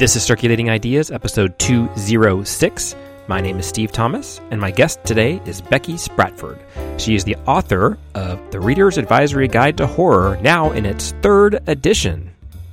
[0.00, 2.96] This is Circulating Ideas, episode 206.
[3.28, 6.58] My name is Steve Thomas, and my guest today is Becky Spratford.
[6.98, 11.60] She is the author of The Reader's Advisory Guide to Horror, now in its third
[11.66, 12.30] edition.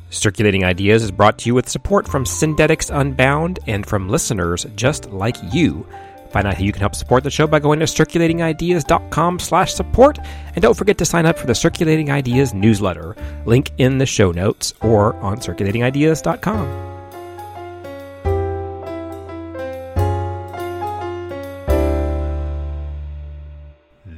[0.09, 5.11] Circulating Ideas is brought to you with support from Syndetics Unbound and from listeners just
[5.11, 5.85] like you.
[6.31, 10.17] Find out how you can help support the show by going to circulatingideas.com slash support.
[10.55, 13.17] And don't forget to sign up for the Circulating Ideas newsletter.
[13.45, 16.86] Link in the show notes or on circulatingideas.com.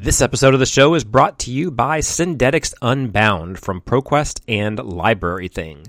[0.02, 4.80] This episode of the show is brought to you by Syndetics Unbound from ProQuest and
[4.80, 5.88] Library Thing.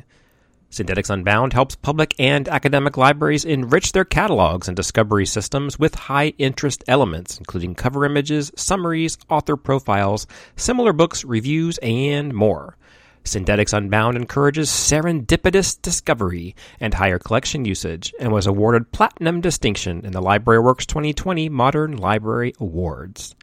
[0.69, 6.33] Syndetics Unbound helps public and academic libraries enrich their catalogs and discovery systems with high
[6.39, 12.77] interest elements, including cover images, summaries, author profiles, similar books, reviews, and more.
[13.23, 20.11] Syndetics Unbound encourages serendipitous discovery and higher collection usage and was awarded Platinum Distinction in
[20.11, 23.37] the LibraryWorks 2020 Modern Library Awards.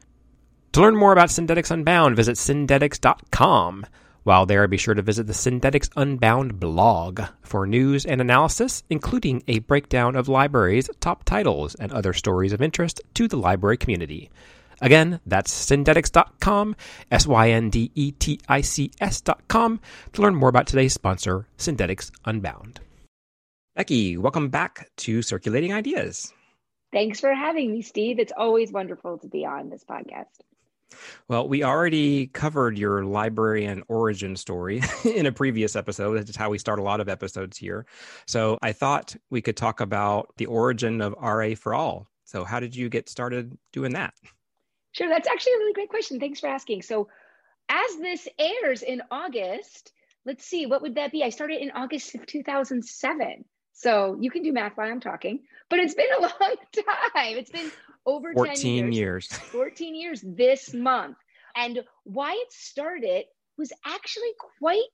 [0.78, 3.88] To learn more about Syndetics Unbound, visit syndetics.com.
[4.22, 9.42] While there, be sure to visit the Syndetics Unbound blog for news and analysis, including
[9.48, 14.30] a breakdown of libraries' top titles and other stories of interest to the library community.
[14.80, 16.76] Again, that's syndetics.com,
[17.10, 19.80] S Y N D E T I C S.com,
[20.14, 22.82] to learn more about today's sponsor, Syndetics Unbound.
[23.76, 26.32] Becky, welcome back to Circulating Ideas.
[26.94, 28.20] Thanks for having me, Steve.
[28.20, 30.26] It's always wonderful to be on this podcast.
[31.28, 36.18] Well, we already covered your librarian origin story in a previous episode.
[36.18, 37.86] That's how we start a lot of episodes here.
[38.26, 42.08] So I thought we could talk about the origin of RA for All.
[42.26, 44.14] So, how did you get started doing that?
[44.92, 46.20] Sure, that's actually a really great question.
[46.20, 46.82] Thanks for asking.
[46.82, 47.08] So,
[47.70, 49.94] as this airs in August,
[50.26, 51.24] let's see, what would that be?
[51.24, 53.46] I started in August of 2007.
[53.78, 57.38] So you can do math while I'm talking, but it's been a long time.
[57.38, 57.72] It's been
[58.08, 58.96] over 14 years.
[58.96, 59.28] years.
[59.52, 61.18] 14 years this month.
[61.56, 63.26] And why it started
[63.58, 64.88] was actually quite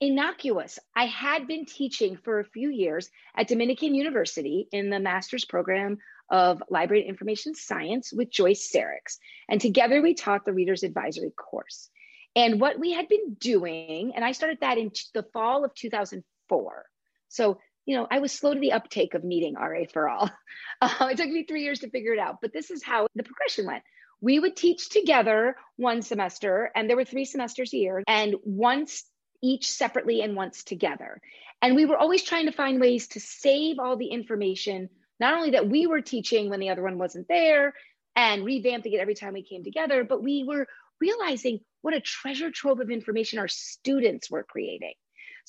[0.00, 0.78] innocuous.
[0.96, 5.98] I had been teaching for a few years at Dominican University in the master's program
[6.30, 9.18] of Library and Information Science with Joyce Saricks.
[9.48, 11.90] And together we taught the Reader's Advisory course.
[12.34, 16.86] And what we had been doing, and I started that in the fall of 2004.
[17.28, 20.30] So you know, I was slow to the uptake of needing RA for all.
[20.82, 23.22] Uh, it took me three years to figure it out, but this is how the
[23.22, 23.82] progression went.
[24.22, 29.04] We would teach together one semester, and there were three semesters a year, and once
[29.42, 31.20] each separately and once together.
[31.60, 35.50] And we were always trying to find ways to save all the information, not only
[35.50, 37.74] that we were teaching when the other one wasn't there
[38.16, 40.66] and revamping it every time we came together, but we were
[41.00, 44.94] realizing what a treasure trove of information our students were creating.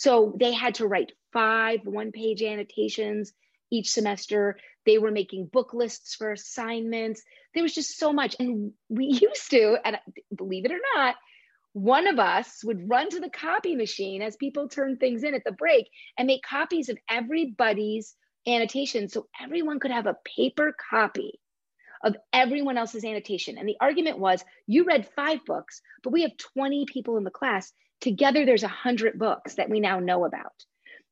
[0.02, 3.34] So they had to write five one page annotations
[3.70, 4.58] each semester.
[4.84, 7.22] They were making book lists for assignments.
[7.54, 8.36] There was just so much.
[8.40, 10.00] And we used to, and
[10.36, 11.18] believe it or not,
[11.74, 15.44] one of us would run to the copy machine as people turned things in at
[15.44, 18.16] the break and make copies of everybody's
[18.48, 21.40] annotation so everyone could have a paper copy
[22.04, 23.60] of everyone else's annotation.
[23.60, 27.30] And the argument was you read five books, but we have 20 people in the
[27.30, 27.72] class.
[28.02, 30.54] Together, there's a 100 books that we now know about.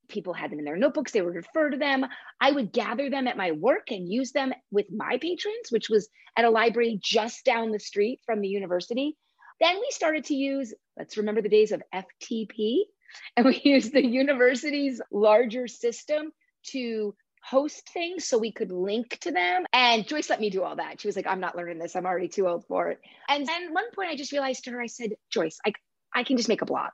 [0.10, 2.04] People had them in their notebooks, they would refer to them.
[2.42, 6.10] I would gather them at my work and use them with my patrons, which was
[6.36, 9.16] at a library just down the street from the university.
[9.62, 12.80] Then we started to use, let's remember the days of FTP,
[13.38, 16.32] and we used the university's larger system
[16.72, 17.14] to
[17.44, 19.66] host things so we could link to them.
[19.74, 21.02] And Joyce let me do all that.
[21.02, 21.96] She was like, I'm not learning this.
[21.96, 23.00] I'm already too old for it.
[23.28, 25.74] And then one point I just realized to her, I said, Joyce, I,
[26.14, 26.92] I can just make a blog.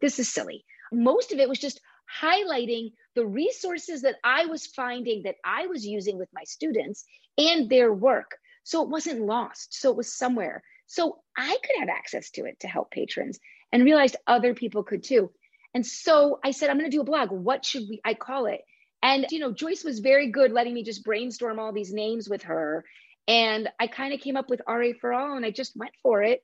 [0.00, 0.64] This is silly.
[0.92, 1.80] Most of it was just
[2.22, 7.04] highlighting the resources that I was finding that I was using with my students
[7.38, 8.36] and their work.
[8.64, 9.74] So it wasn't lost.
[9.74, 10.62] So it was somewhere.
[10.86, 13.38] So I could have access to it to help patrons
[13.72, 15.30] and realized other people could too.
[15.72, 17.30] And so I said, I'm going to do a blog.
[17.30, 18.60] What should we, I call it?
[19.02, 22.42] And, you know, Joyce was very good letting me just brainstorm all these names with
[22.42, 22.84] her.
[23.28, 26.22] And I kind of came up with RA for All and I just went for
[26.22, 26.42] it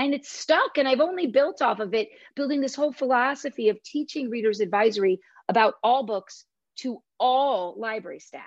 [0.00, 3.82] and it's stuck and i've only built off of it building this whole philosophy of
[3.82, 6.44] teaching readers advisory about all books
[6.76, 8.42] to all library staff.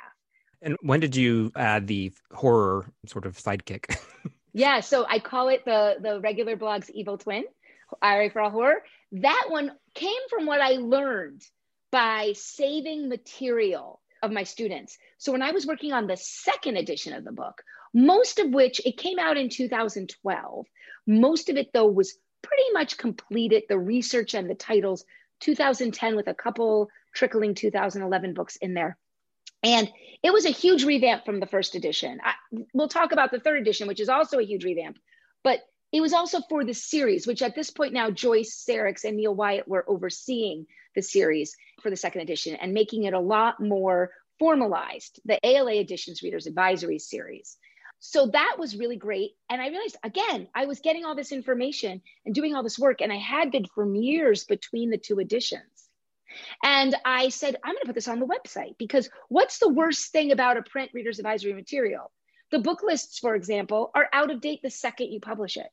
[0.62, 3.98] And when did you add the horror sort of sidekick?
[4.56, 7.44] Yeah so i call it the the regular blog's evil twin
[8.04, 8.84] RA for all horror.
[9.14, 11.42] That one came from what i learned
[11.92, 15.00] by saving material of my students.
[15.18, 17.64] So when i was working on the second edition of the book
[17.94, 20.66] most of which it came out in 2012.
[21.06, 25.06] Most of it, though, was pretty much completed, the research and the titles
[25.42, 28.98] 2010 with a couple trickling 2011 books in there.
[29.64, 29.90] And
[30.22, 32.20] it was a huge revamp from the first edition.
[32.24, 32.34] I,
[32.74, 34.98] we'll talk about the third edition, which is also a huge revamp.
[35.44, 35.60] But
[35.92, 39.36] it was also for the series, which at this point now Joyce Saricks and Neal
[39.36, 40.66] Wyatt were overseeing
[40.96, 45.74] the series for the second edition and making it a lot more formalized, the ALA
[45.74, 47.58] Editions Readers Advisory Series.
[48.06, 49.32] So that was really great.
[49.50, 53.00] And I realized, again, I was getting all this information and doing all this work,
[53.00, 55.64] and I had been for years between the two editions.
[56.62, 60.12] And I said, I'm going to put this on the website because what's the worst
[60.12, 62.12] thing about a print reader's advisory material?
[62.52, 65.70] The book lists, for example, are out of date the second you publish it.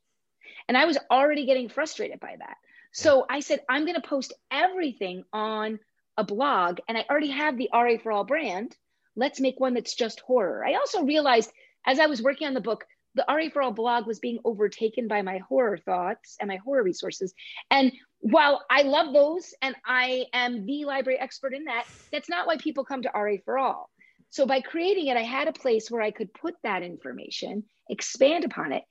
[0.68, 2.58] And I was already getting frustrated by that.
[2.92, 5.80] So I said, I'm going to post everything on
[6.16, 8.76] a blog, and I already have the RA for All brand.
[9.16, 10.64] Let's make one that's just horror.
[10.64, 11.50] I also realized
[11.86, 12.84] as I was working on the book,
[13.14, 16.82] the RA for All blog was being overtaken by my horror thoughts and my horror
[16.82, 17.34] resources.
[17.70, 22.46] And while I love those and I am the library expert in that, that's not
[22.46, 23.90] why people come to RA for All.
[24.28, 28.44] So by creating it, I had a place where I could put that information, expand
[28.44, 28.84] upon it.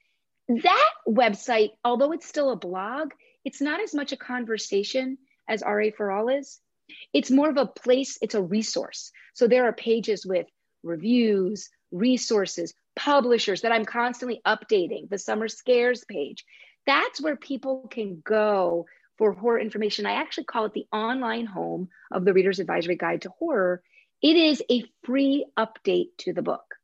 [0.50, 3.12] That website, although it's still a blog,
[3.46, 6.60] it's not as much a conversation as RA for All is.
[7.14, 9.12] It's more of a place, it's a resource.
[9.34, 10.48] So there are pages with
[10.84, 16.46] reviews, resources, publishers that I'm constantly updating, the summer scares page.
[16.86, 18.86] That's where people can go
[19.18, 20.06] for horror information.
[20.06, 23.82] I actually call it the online home of the Reader's Advisory Guide to Horror.
[24.22, 26.76] It is a free update to the book.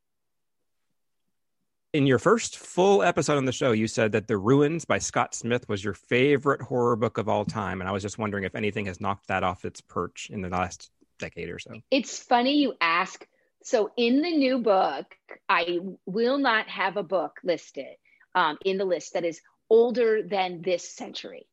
[1.93, 5.33] In your first full episode on the show, you said that The Ruins by Scott
[5.33, 7.79] Smith was your favorite horror book of all time.
[7.79, 10.49] And I was just wondering if anything has knocked that off its perch in the
[10.49, 11.71] last decade or so.
[11.89, 13.25] It's funny you ask.
[13.65, 15.07] So, in the new book,
[15.49, 17.97] I will not have a book listed
[18.35, 19.41] um, in the list that is
[19.71, 21.47] older than this century.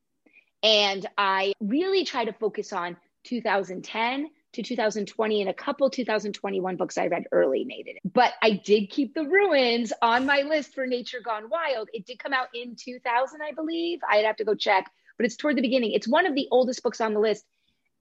[0.62, 6.98] And I really try to focus on 2010 to 2020 and a couple 2021 books
[6.98, 7.96] I read early made it.
[8.04, 11.88] But I did keep the ruins on my list for Nature Gone Wild.
[11.94, 14.00] It did come out in 2000, I believe.
[14.06, 15.92] I'd have to go check, but it's toward the beginning.
[15.92, 17.46] It's one of the oldest books on the list.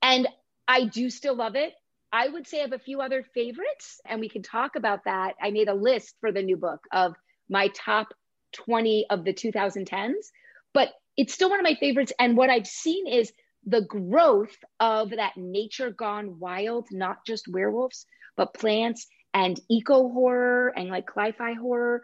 [0.02, 0.28] And
[0.68, 1.72] I do still love it.
[2.12, 5.36] I would say I have a few other favorites, and we can talk about that.
[5.42, 7.16] I made a list for the new book of
[7.50, 8.13] my top
[8.54, 10.31] 20 of the 2010s,
[10.74, 12.12] but it's still one of my favorites.
[12.19, 13.31] And what I've seen is
[13.66, 18.06] the growth of that nature gone wild, not just werewolves,
[18.36, 22.02] but plants and eco horror and like cli-fi horror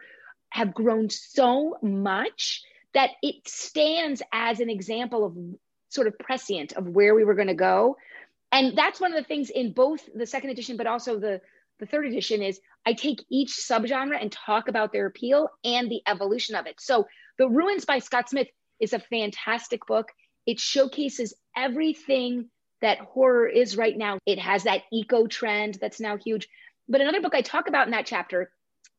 [0.50, 2.62] have grown so much
[2.94, 5.36] that it stands as an example of
[5.90, 7.96] sort of prescient of where we were going to go.
[8.52, 11.40] And that's one of the things in both the second edition, but also the
[11.78, 16.02] the third edition is I take each subgenre and talk about their appeal and the
[16.06, 16.80] evolution of it.
[16.80, 17.06] So,
[17.38, 18.48] The Ruins by Scott Smith
[18.80, 20.08] is a fantastic book.
[20.46, 22.50] It showcases everything
[22.80, 24.18] that horror is right now.
[24.26, 26.48] It has that eco trend that's now huge.
[26.88, 28.50] But another book I talk about in that chapter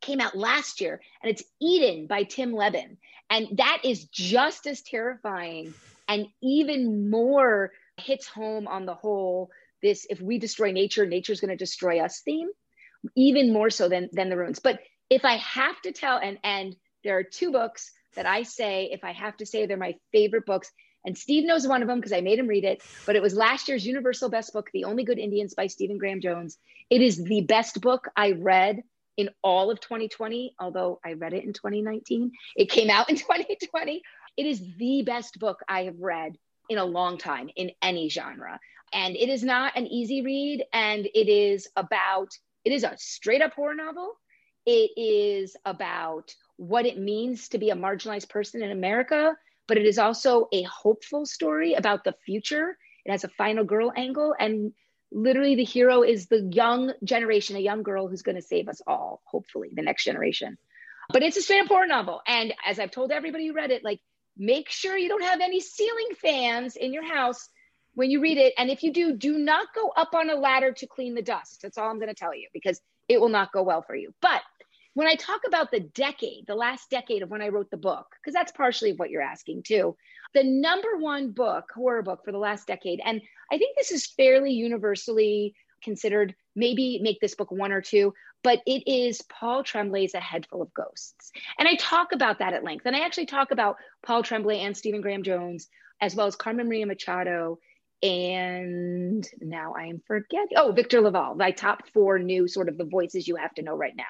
[0.01, 2.98] came out last year, and it's Eden by Tim Lebbon.
[3.30, 5.74] And that is just as terrifying
[6.07, 9.50] and even more hits home on the whole
[9.81, 12.50] this if we destroy nature, nature's going to destroy us theme,
[13.15, 14.60] even more so than, than the ruins.
[14.60, 14.79] But
[15.10, 19.03] if I have to tell, and, and there are two books that I say, if
[19.03, 20.72] I have to say they're my favorite books,
[21.06, 23.34] and Steve knows one of them because I made him read it, but it was
[23.34, 26.58] last year's Universal Best Book, The Only Good Indians by Stephen Graham Jones.
[26.89, 28.82] It is the best book I read
[29.15, 32.32] in all of 2020, although I read it in 2019.
[32.58, 34.01] It came out in 2020.
[34.36, 36.38] It is the best book I have read
[36.70, 38.60] in a long time in any genre.
[38.94, 40.64] And it is not an easy read.
[40.74, 42.30] And it is about,
[42.64, 44.14] it is a straight up horror novel.
[44.66, 49.36] It is about what it means to be a marginalized person in America
[49.70, 52.76] but it is also a hopeful story about the future.
[53.06, 54.74] It has a final girl angle, and
[55.12, 58.82] literally the hero is the young generation, a young girl who's going to save us
[58.88, 60.58] all, hopefully, the next generation.
[61.14, 62.20] But it's a straight up horror novel.
[62.28, 64.00] And as I've told everybody who read it, like
[64.39, 67.50] make sure you don't have any ceiling fans in your house
[67.93, 68.53] when you read it.
[68.58, 71.60] And if you do, do not go up on a ladder to clean the dust.
[71.62, 72.79] That's all I'm going to tell you because
[73.10, 74.13] it will not go well for you.
[74.22, 74.41] But
[74.93, 78.08] when I talk about the decade, the last decade of when I wrote the book,
[78.22, 79.96] because that's partially what you're asking too,
[80.34, 84.08] the number one book, horror book for the last decade, and I think this is
[84.08, 85.53] fairly universally
[85.84, 90.46] considered, maybe make this book one or two, but it is Paul Tremblay's A Head
[90.48, 91.31] Full of Ghosts.
[91.58, 92.86] And I talk about that at length.
[92.86, 95.67] And I actually talk about Paul Tremblay and Stephen Graham Jones,
[96.01, 97.60] as well as Carmen Maria Machado.
[98.01, 100.55] And now I am forgetting.
[100.55, 103.75] Oh, Victor LaValle, my top four new sort of the voices you have to know
[103.75, 104.05] right now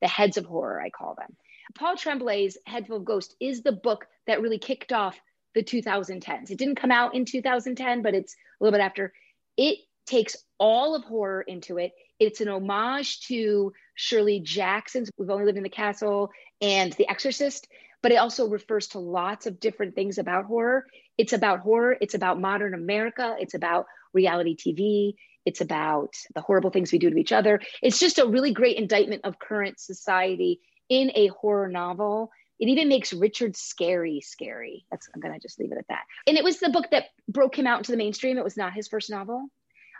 [0.00, 1.34] the heads of horror, I call them.
[1.74, 5.18] Paul Tremblay's Head Full of Ghosts is the book that really kicked off
[5.54, 6.50] the 2010s.
[6.50, 9.12] It didn't come out in 2010, but it's a little bit after.
[9.56, 11.92] It takes all of horror into it.
[12.20, 16.30] It's an homage to Shirley Jackson's We've Only Lived in the Castle
[16.60, 17.68] and The Exorcist,
[18.02, 20.86] but it also refers to lots of different things about horror.
[21.18, 26.70] It's about horror, it's about modern America, it's about reality TV, it's about the horrible
[26.70, 27.60] things we do to each other.
[27.82, 32.30] It's just a really great indictment of current society in a horror novel.
[32.60, 34.86] It even makes Richard scary, scary.
[34.90, 36.04] That's I'm gonna just leave it at that.
[36.26, 38.38] And it was the book that broke him out into the mainstream.
[38.38, 39.48] It was not his first novel,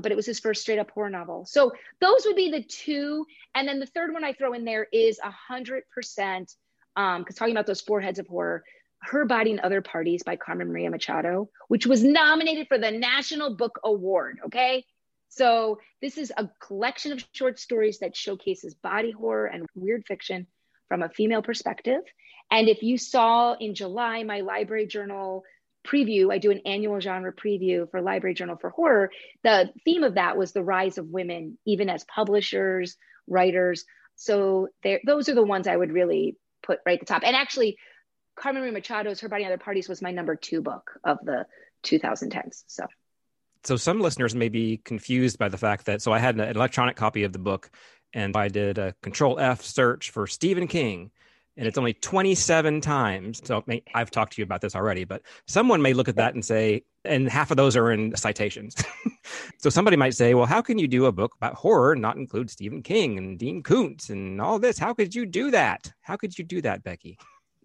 [0.00, 1.44] but it was his first straight up horror novel.
[1.46, 3.26] So those would be the two.
[3.54, 6.52] And then the third one I throw in there is a hundred percent
[6.96, 8.64] um because talking about those four heads of horror
[9.06, 13.54] her Body and Other Parties by Carmen Maria Machado, which was nominated for the National
[13.54, 14.40] Book Award.
[14.46, 14.84] Okay.
[15.28, 20.46] So this is a collection of short stories that showcases body horror and weird fiction
[20.88, 22.02] from a female perspective.
[22.50, 25.44] And if you saw in July my library journal
[25.86, 29.10] preview, I do an annual genre preview for Library Journal for Horror.
[29.42, 33.84] The theme of that was the rise of women, even as publishers, writers.
[34.16, 34.68] So
[35.06, 37.22] those are the ones I would really put right at the top.
[37.24, 37.76] And actually,
[38.36, 41.46] Carmen Maria Machado's Her Body and Other Parties was my number two book of the
[41.84, 42.64] 2010s.
[42.66, 42.86] So.
[43.64, 46.96] So some listeners may be confused by the fact that so I had an electronic
[46.96, 47.70] copy of the book
[48.12, 51.10] and I did a control F search for Stephen King
[51.56, 53.40] and it's only 27 times.
[53.44, 56.44] So I've talked to you about this already, but someone may look at that and
[56.44, 58.74] say, and half of those are in citations.
[59.58, 62.16] so somebody might say, well, how can you do a book about horror and not
[62.16, 64.78] include Stephen King and Dean Koontz and all this?
[64.78, 65.92] How could you do that?
[66.00, 67.18] How could you do that, Becky?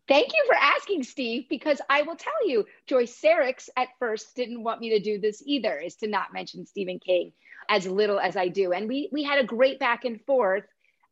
[0.08, 4.63] Thank you for asking, Steve, because I will tell you, Joyce Saricks at first didn't
[4.63, 7.31] want me to do this either, is to not mention Stephen King
[7.69, 8.74] as little as I do.
[8.74, 10.63] And we we had a great back and forth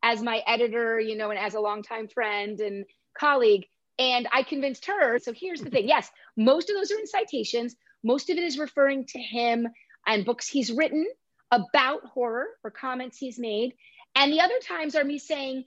[0.04, 2.86] as my editor, you know, and as a longtime friend and
[3.18, 3.66] colleague.
[4.00, 5.20] And I convinced her.
[5.20, 5.84] So here's the thing.
[5.84, 5.90] Mm-hmm.
[5.90, 7.76] Yes, most of those are in citations.
[8.04, 9.68] Most of it is referring to him
[10.06, 11.06] and books he's written
[11.52, 13.74] about horror or comments he's made.
[14.16, 15.66] And the other times are me saying,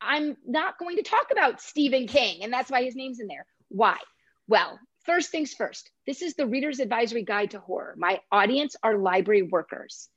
[0.00, 3.44] I'm not going to talk about Stephen King, and that's why his name's in there.
[3.68, 3.98] Why?
[4.48, 7.94] Well, first things first, this is the Reader's Advisory Guide to Horror.
[7.98, 10.08] My audience are library workers.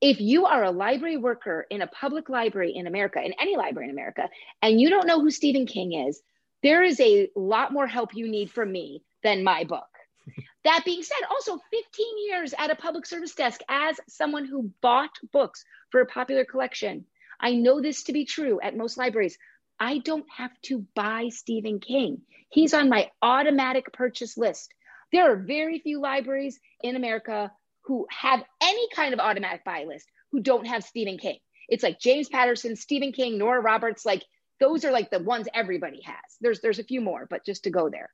[0.00, 3.88] If you are a library worker in a public library in America, in any library
[3.88, 4.28] in America,
[4.62, 6.20] and you don't know who Stephen King is,
[6.62, 9.88] there is a lot more help you need from me than my book.
[10.64, 15.16] that being said, also 15 years at a public service desk as someone who bought
[15.32, 17.04] books for a popular collection
[17.40, 19.38] I know this to be true at most libraries.
[19.78, 22.22] I don't have to buy Stephen King.
[22.50, 24.74] He's on my automatic purchase list.
[25.12, 27.52] There are very few libraries in America
[27.88, 31.38] who have any kind of automatic buy list who don't have Stephen King.
[31.68, 34.24] It's like James Patterson, Stephen King, Nora Roberts, like
[34.60, 36.16] those are like the ones everybody has.
[36.40, 38.10] There's there's a few more, but just to go there.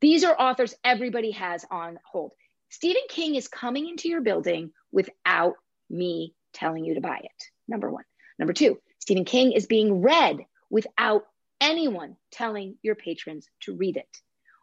[0.00, 2.32] These are authors everybody has on hold.
[2.70, 5.54] Stephen King is coming into your building without
[5.90, 7.44] me telling you to buy it.
[7.68, 8.04] Number 1.
[8.38, 10.38] Number two, Stephen King is being read
[10.70, 11.26] without
[11.60, 14.08] anyone telling your patrons to read it.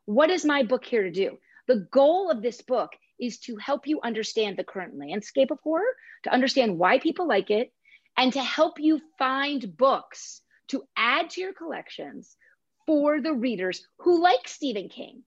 [0.05, 1.37] What is my book here to do?
[1.67, 5.95] The goal of this book is to help you understand the current landscape of horror,
[6.23, 7.71] to understand why people like it,
[8.17, 12.35] and to help you find books to add to your collections
[12.85, 15.23] for the readers who like Stephen King,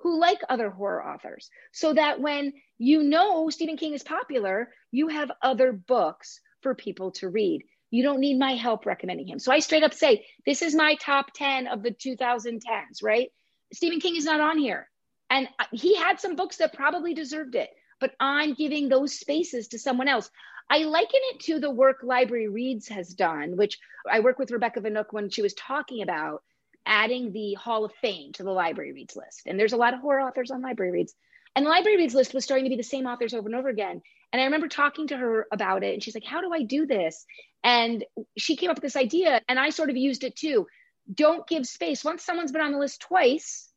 [0.00, 5.08] who like other horror authors, so that when you know Stephen King is popular, you
[5.08, 7.62] have other books for people to read.
[7.90, 9.38] You don't need my help recommending him.
[9.38, 13.28] So I straight up say, this is my top 10 of the 2010s, right?
[13.72, 14.88] Stephen King is not on here.
[15.34, 19.80] And he had some books that probably deserved it, but I'm giving those spaces to
[19.80, 20.30] someone else.
[20.70, 24.80] I liken it to the work Library Reads has done, which I work with Rebecca
[24.80, 26.44] Vnuk when she was talking about
[26.86, 29.42] adding the Hall of Fame to the Library Reads list.
[29.46, 31.16] And there's a lot of horror authors on Library Reads.
[31.56, 33.68] And the Library Reads list was starting to be the same authors over and over
[33.68, 34.02] again.
[34.32, 36.86] And I remember talking to her about it, and she's like, How do I do
[36.86, 37.26] this?
[37.64, 38.04] And
[38.38, 40.68] she came up with this idea, and I sort of used it too.
[41.12, 42.04] Don't give space.
[42.04, 43.68] Once someone's been on the list twice,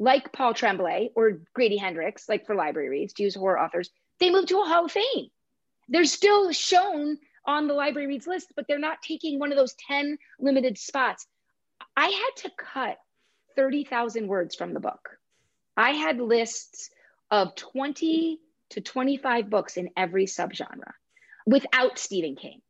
[0.00, 4.30] like Paul Tremblay or Grady Hendrix, like for library reads, to use horror authors, they
[4.30, 5.28] move to a Hall of Fame.
[5.88, 9.74] They're still shown on the library reads list, but they're not taking one of those
[9.86, 11.26] 10 limited spots.
[11.96, 12.96] I had to cut
[13.56, 15.10] 30,000 words from the book.
[15.76, 16.90] I had lists
[17.30, 18.40] of 20
[18.70, 20.92] to 25 books in every subgenre
[21.46, 22.62] without Stephen King.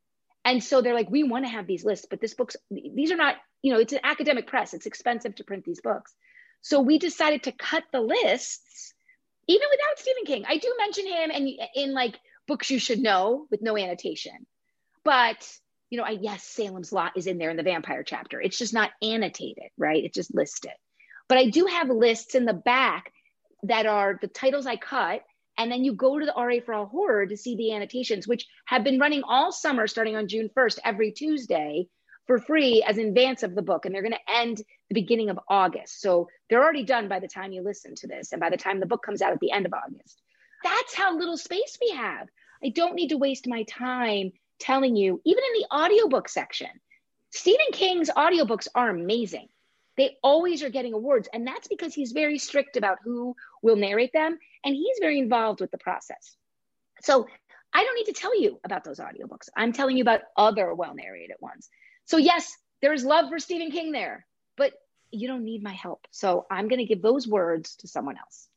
[0.45, 3.17] And so they're like, we want to have these lists, but this book's, these are
[3.17, 4.75] not, you know, it's an academic press.
[4.75, 6.15] It's expensive to print these books.
[6.63, 8.95] So we decided to cut the lists,
[9.47, 10.45] even without Stephen King.
[10.47, 14.47] I do mention him and in like books you should know with no annotation.
[15.05, 15.49] But,
[15.89, 18.41] you know, I, yes, Salem's Lot is in there in the vampire chapter.
[18.41, 20.05] It's just not annotated, right?
[20.05, 20.73] It's just listed.
[21.29, 23.13] But I do have lists in the back
[23.63, 25.23] that are the titles I cut.
[25.57, 28.47] And then you go to the RA for All Horror to see the annotations, which
[28.67, 31.87] have been running all summer, starting on June 1st, every Tuesday
[32.31, 33.85] for free as in advance of the book.
[33.85, 34.59] And they're going to end
[34.89, 36.01] the beginning of August.
[36.01, 38.79] So they're already done by the time you listen to this and by the time
[38.79, 40.23] the book comes out at the end of August.
[40.63, 42.29] That's how little space we have.
[42.63, 46.69] I don't need to waste my time telling you, even in the audiobook section,
[47.31, 49.49] Stephen King's audiobooks are amazing.
[49.97, 51.29] They always are getting awards.
[51.35, 54.39] And that's because he's very strict about who will narrate them.
[54.65, 56.37] And he's very involved with the process.
[57.03, 57.27] So
[57.75, 59.49] I don't need to tell you about those audiobooks.
[59.57, 61.69] I'm telling you about other well narrated ones.
[62.07, 64.27] So, yes, there's love for Stephen King there,
[64.57, 64.73] but
[65.11, 66.07] you don't need my help.
[66.11, 68.49] So I'm going to give those words to someone else.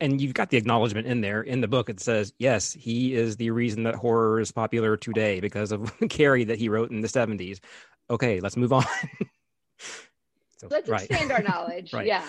[0.00, 1.90] And you've got the acknowledgement in there in the book.
[1.90, 6.44] It says yes he is the reason that horror is popular today because of carrie
[6.44, 7.60] that he wrote in the 70s
[8.08, 8.84] okay let's move on.
[10.56, 11.02] So, let's right.
[11.02, 11.92] expand our knowledge.
[11.92, 12.06] Right.
[12.06, 12.22] yeah.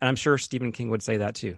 [0.00, 1.56] And i'm sure stephen king would say that too.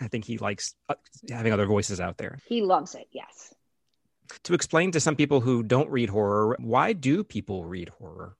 [0.00, 0.96] I think he likes uh,
[1.30, 2.38] having other voices out there.
[2.46, 3.54] He loves it yes
[4.46, 8.36] to explain to some people who don't read horror why do people read horror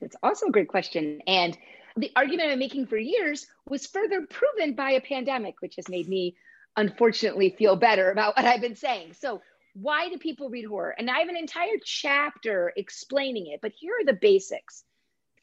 [0.00, 1.56] it's also a great question and
[1.96, 6.08] the argument I'm making for years was further proven by a pandemic, which has made
[6.08, 6.36] me
[6.76, 9.14] unfortunately feel better about what I've been saying.
[9.14, 9.40] So,
[9.74, 10.94] why do people read horror?
[10.96, 14.84] And I have an entire chapter explaining it, but here are the basics.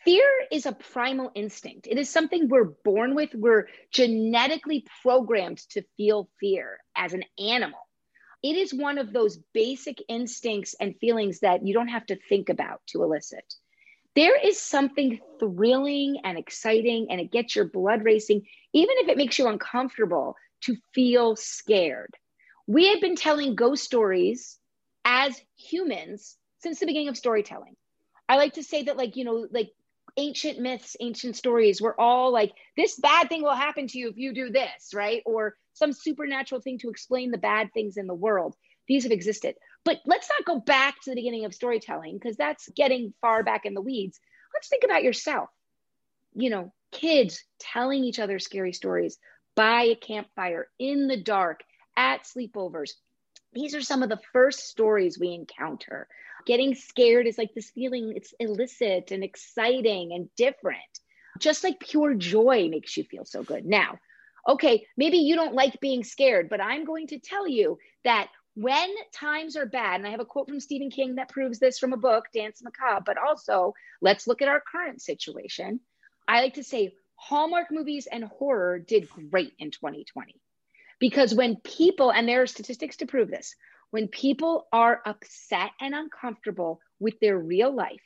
[0.06, 1.88] Fear is a primal instinct.
[1.88, 3.30] It is something we're born with.
[3.34, 7.80] We're genetically programmed to feel fear as an animal.
[8.44, 12.50] It is one of those basic instincts and feelings that you don't have to think
[12.50, 13.56] about to elicit
[14.16, 19.18] there is something thrilling and exciting and it gets your blood racing, even if it
[19.18, 22.14] makes you uncomfortable to feel scared.
[22.68, 24.60] We have been telling ghost stories
[25.04, 27.76] as humans since the beginning of storytelling.
[28.30, 29.72] I like to say that, like, you know, like
[30.16, 34.18] ancient myths, ancient stories were all like, this bad thing will happen to you if
[34.18, 35.24] you do this, right?
[35.26, 38.56] Or some supernatural thing to explain the bad things in the world.
[38.88, 39.56] These have existed.
[39.86, 43.66] But let's not go back to the beginning of storytelling because that's getting far back
[43.66, 44.20] in the weeds.
[44.54, 45.50] Let's think about yourself.
[46.34, 49.18] You know, kids telling each other scary stories
[49.56, 51.62] by a campfire in the dark
[51.96, 52.92] at sleepovers.
[53.54, 56.08] These are some of the first stories we encounter.
[56.46, 60.80] Getting scared is like this feeling, it's illicit and exciting and different.
[61.40, 63.66] Just like pure joy makes you feel so good.
[63.66, 64.00] Now,
[64.48, 68.94] okay, maybe you don't like being scared, but I'm going to tell you that when
[69.12, 71.94] times are bad, and I have a quote from Stephen King that proves this from
[71.94, 75.80] a book, Danse Macabre, but also let's look at our current situation.
[76.28, 80.36] I like to say Hallmark movies and horror did great in 2020
[81.00, 83.56] because when people, and there are statistics to prove this,
[83.92, 88.02] when people are upset and uncomfortable with their real life,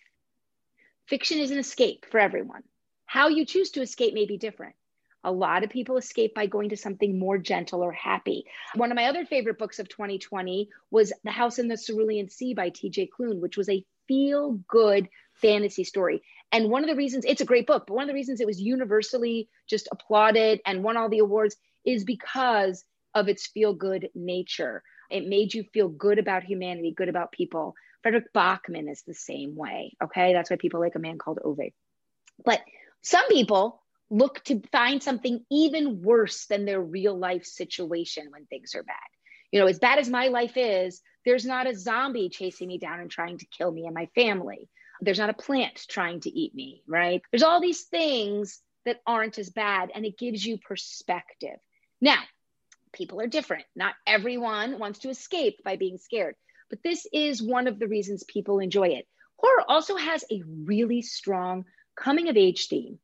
[1.07, 2.63] fiction is an escape for everyone.
[3.05, 4.75] How you choose to escape may be different.
[5.23, 8.45] A lot of people escape by going to something more gentle or happy.
[8.75, 12.53] One of my other favorite books of 2020 was The House in the Cerulean Sea
[12.53, 16.21] by TJ Klune, which was a feel good fantasy story.
[16.51, 18.47] And one of the reasons it's a great book, but one of the reasons it
[18.47, 24.09] was universally just applauded and won all the awards is because of its feel good
[24.15, 24.83] nature.
[25.09, 27.75] It made you feel good about humanity, good about people.
[28.03, 29.95] Fredrik Backman is the same way.
[30.01, 30.33] Okay.
[30.33, 31.71] That's why people like a man called Ove.
[32.45, 32.61] But
[33.01, 38.75] some people look to find something even worse than their real life situation when things
[38.75, 38.95] are bad.
[39.51, 42.99] You know, as bad as my life is, there's not a zombie chasing me down
[42.99, 44.69] and trying to kill me and my family.
[45.01, 47.21] There's not a plant trying to eat me, right?
[47.31, 51.59] There's all these things that aren't as bad, and it gives you perspective.
[51.99, 52.19] Now,
[52.93, 53.65] people are different.
[53.75, 56.35] Not everyone wants to escape by being scared,
[56.69, 59.07] but this is one of the reasons people enjoy it.
[59.37, 61.65] Horror also has a really strong
[61.95, 62.99] coming of age theme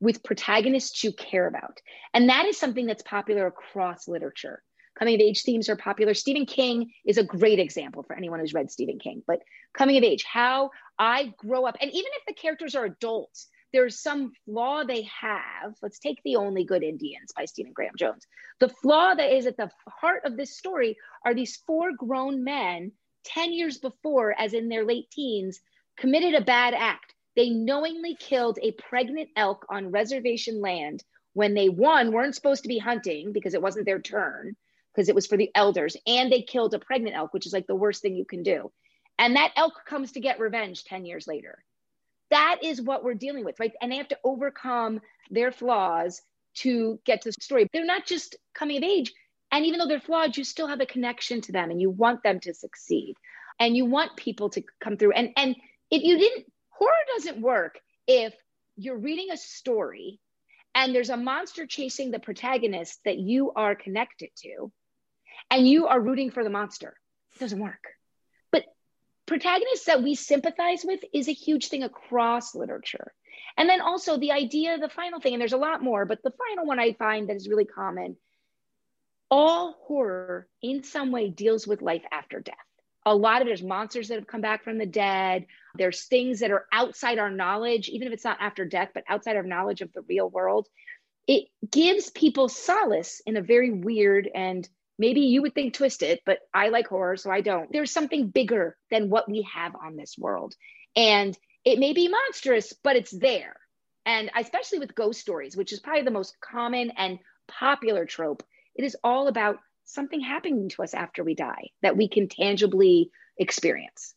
[0.00, 1.80] with protagonists you care about.
[2.12, 4.62] And that is something that's popular across literature.
[4.98, 6.14] Coming of age themes are popular.
[6.14, 9.22] Stephen King is a great example for anyone who's read Stephen King.
[9.26, 9.40] But
[9.76, 14.00] coming of age, how I grow up, and even if the characters are adults, there's
[14.00, 15.74] some flaw they have.
[15.82, 18.24] Let's take The Only Good Indians by Stephen Graham Jones.
[18.60, 22.92] The flaw that is at the heart of this story are these four grown men
[23.24, 25.60] 10 years before, as in their late teens,
[25.96, 31.68] committed a bad act they knowingly killed a pregnant elk on reservation land when they,
[31.68, 34.54] one, weren't supposed to be hunting because it wasn't their turn,
[34.94, 37.66] because it was for the elders, and they killed a pregnant elk, which is like
[37.66, 38.70] the worst thing you can do.
[39.18, 41.62] And that elk comes to get revenge 10 years later.
[42.30, 43.72] That is what we're dealing with, right?
[43.80, 46.22] And they have to overcome their flaws
[46.54, 47.68] to get to the story.
[47.72, 49.12] They're not just coming of age.
[49.52, 52.22] And even though they're flawed, you still have a connection to them and you want
[52.22, 53.14] them to succeed.
[53.60, 55.12] And you want people to come through.
[55.12, 55.54] And and
[55.90, 56.46] if you didn't
[56.78, 58.34] horror doesn't work if
[58.76, 60.20] you're reading a story
[60.74, 64.72] and there's a monster chasing the protagonist that you are connected to,
[65.50, 66.96] and you are rooting for the monster.
[67.34, 67.84] It doesn't work.
[68.50, 68.64] But
[69.26, 73.12] protagonists that we sympathize with is a huge thing across literature.
[73.56, 76.32] And then also the idea, the final thing, and there's a lot more, but the
[76.48, 78.16] final one I find that is really common
[79.30, 82.54] all horror in some way deals with life after death.
[83.06, 85.46] A lot of it is monsters that have come back from the dead.
[85.74, 89.36] There's things that are outside our knowledge, even if it's not after death, but outside
[89.36, 90.68] our knowledge of the real world.
[91.26, 96.38] It gives people solace in a very weird and maybe you would think twisted, but
[96.52, 97.72] I like horror, so I don't.
[97.72, 100.54] There's something bigger than what we have on this world.
[100.94, 103.56] And it may be monstrous, but it's there.
[104.06, 108.42] And especially with ghost stories, which is probably the most common and popular trope,
[108.74, 113.10] it is all about something happening to us after we die that we can tangibly
[113.38, 114.14] experience.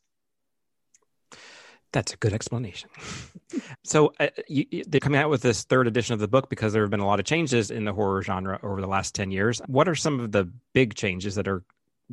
[1.93, 2.89] That's a good explanation.
[3.83, 6.83] so, uh, you, they're coming out with this third edition of the book because there
[6.83, 9.61] have been a lot of changes in the horror genre over the last 10 years.
[9.67, 11.63] What are some of the big changes that are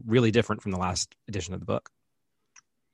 [0.06, 1.90] really different from the last edition of the book?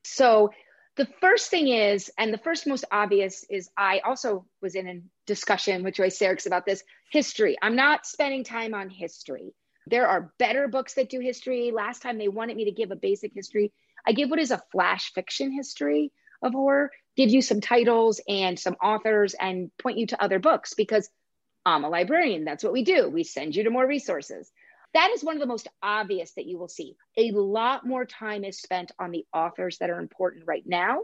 [0.04, 0.50] So,
[0.96, 5.00] the first thing is, and the first most obvious is, I also was in a
[5.26, 7.56] discussion with Joyce Saricks about this history.
[7.62, 9.54] I'm not spending time on history.
[9.86, 11.70] There are better books that do history.
[11.70, 13.72] Last time they wanted me to give a basic history.
[14.06, 16.12] I give what is a flash fiction history
[16.42, 20.74] of horror, give you some titles and some authors and point you to other books
[20.74, 21.08] because
[21.66, 22.44] I'm a librarian.
[22.44, 23.08] That's what we do.
[23.08, 24.50] We send you to more resources.
[24.94, 26.96] That is one of the most obvious that you will see.
[27.16, 31.02] A lot more time is spent on the authors that are important right now.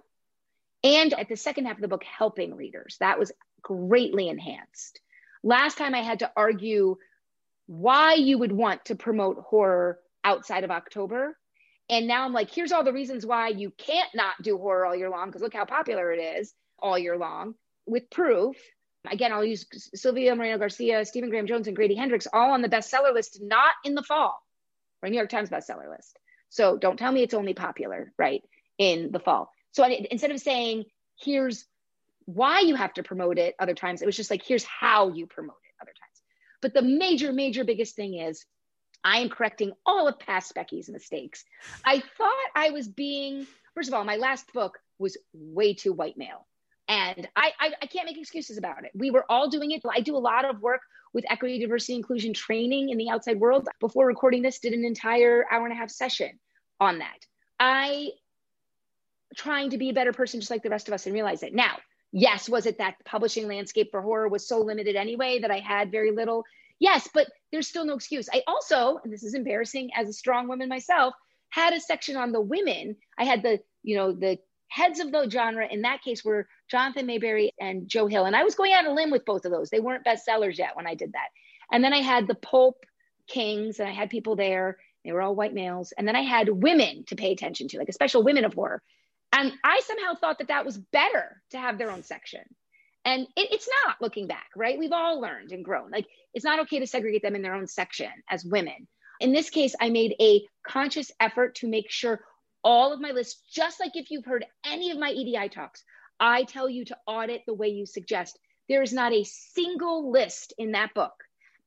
[0.83, 2.96] And at the second half of the book, helping readers.
[3.01, 5.01] That was greatly enhanced.
[5.42, 6.96] Last time I had to argue
[7.66, 11.37] why you would want to promote horror outside of October.
[11.88, 14.96] And now I'm like, here's all the reasons why you can't not do horror all
[14.96, 17.55] year long, because look how popular it is all year long
[17.87, 18.57] with proof
[19.11, 23.12] again, I'll use Silvia Moreno-Garcia, Stephen Graham Jones, and Grady Hendrix all on the bestseller
[23.12, 24.40] list, not in the fall
[25.03, 26.18] or New York Times bestseller list.
[26.49, 28.42] So don't tell me it's only popular, right,
[28.79, 29.51] in the fall.
[29.72, 30.85] So I, instead of saying,
[31.18, 31.66] here's
[32.25, 35.27] why you have to promote it other times, it was just like, here's how you
[35.27, 36.22] promote it other times.
[36.61, 38.44] But the major, major biggest thing is
[39.07, 41.45] I am correcting all of past Becky's mistakes.
[41.85, 46.19] I thought I was being, first of all, my last book was way too white
[46.19, 46.45] male.
[46.88, 48.90] And I, I, I, can't make excuses about it.
[48.95, 49.83] We were all doing it.
[49.88, 50.81] I do a lot of work
[51.12, 53.69] with equity, diversity, inclusion training in the outside world.
[53.79, 56.40] Before recording this, did an entire hour and a half session
[56.81, 57.27] on that.
[57.61, 58.11] I
[59.37, 61.55] trying to be a better person just like the rest of us and realize it.
[61.55, 61.77] Now,
[62.11, 65.92] yes, was it that publishing landscape for horror was so limited anyway that I had
[65.92, 66.45] very little?
[66.78, 68.28] Yes, but there's still no excuse.
[68.32, 71.14] I also, and this is embarrassing as a strong woman myself,
[71.48, 72.96] had a section on the women.
[73.18, 77.06] I had the, you know, the heads of the genre in that case were Jonathan
[77.06, 78.24] Maberry and Joe Hill.
[78.24, 79.70] And I was going out on a limb with both of those.
[79.70, 81.28] They weren't bestsellers yet when I did that.
[81.72, 82.84] And then I had the pulp
[83.26, 84.76] kings and I had people there.
[85.04, 85.92] They were all white males.
[85.96, 88.82] And then I had women to pay attention to, like a special women of horror.
[89.32, 92.42] And I somehow thought that that was better to have their own section.
[93.07, 94.79] And it, it's not looking back, right?
[94.79, 95.90] We've all learned and grown.
[95.90, 98.88] Like it's not okay to segregate them in their own section as women.
[99.21, 102.21] In this case, I made a conscious effort to make sure
[102.62, 105.85] all of my lists, just like if you've heard any of my EDI talks,
[106.19, 108.38] I tell you to audit the way you suggest.
[108.69, 111.14] There is not a single list in that book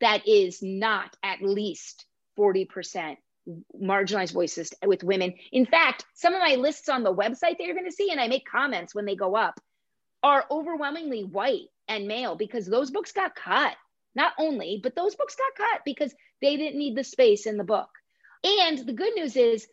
[0.01, 2.05] that is not at least
[2.37, 3.15] 40%
[3.81, 5.33] marginalized voices with women.
[5.51, 8.19] In fact, some of my lists on the website that you're going to see, and
[8.19, 9.59] I make comments when they go up,
[10.23, 13.75] are overwhelmingly white and male because those books got cut.
[14.15, 17.63] Not only, but those books got cut because they didn't need the space in the
[17.63, 17.89] book.
[18.43, 19.67] And the good news is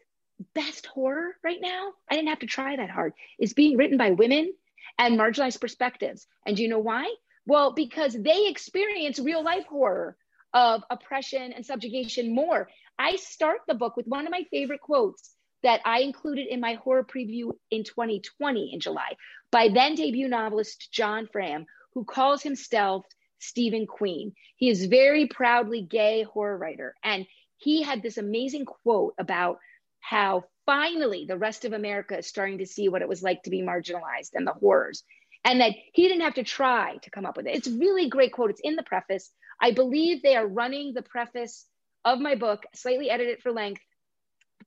[0.55, 4.11] best horror right now, I didn't have to try that hard, is being written by
[4.11, 4.53] women
[4.99, 6.27] and marginalized perspectives.
[6.47, 7.13] And do you know why?
[7.47, 10.17] Well, because they experience real life horror
[10.53, 12.69] of oppression and subjugation more.
[12.99, 16.75] I start the book with one of my favorite quotes that I included in my
[16.75, 19.17] horror preview in 2020 in July
[19.51, 23.05] by then debut novelist John Fram, who calls himself
[23.39, 24.35] Stephen Queen.
[24.57, 26.95] He is very proudly gay horror writer.
[27.03, 27.27] And
[27.59, 29.59] he had this amazing quote about
[30.01, 33.51] how finally the rest of America is starting to see what it was like to
[33.51, 35.05] be marginalized and the horrors.
[35.45, 37.55] And that he didn't have to try to come up with it.
[37.55, 38.51] It's really great quote.
[38.51, 39.31] It's in the preface.
[39.61, 41.65] I believe they are running the preface
[42.05, 43.81] of my book, slightly edited for length,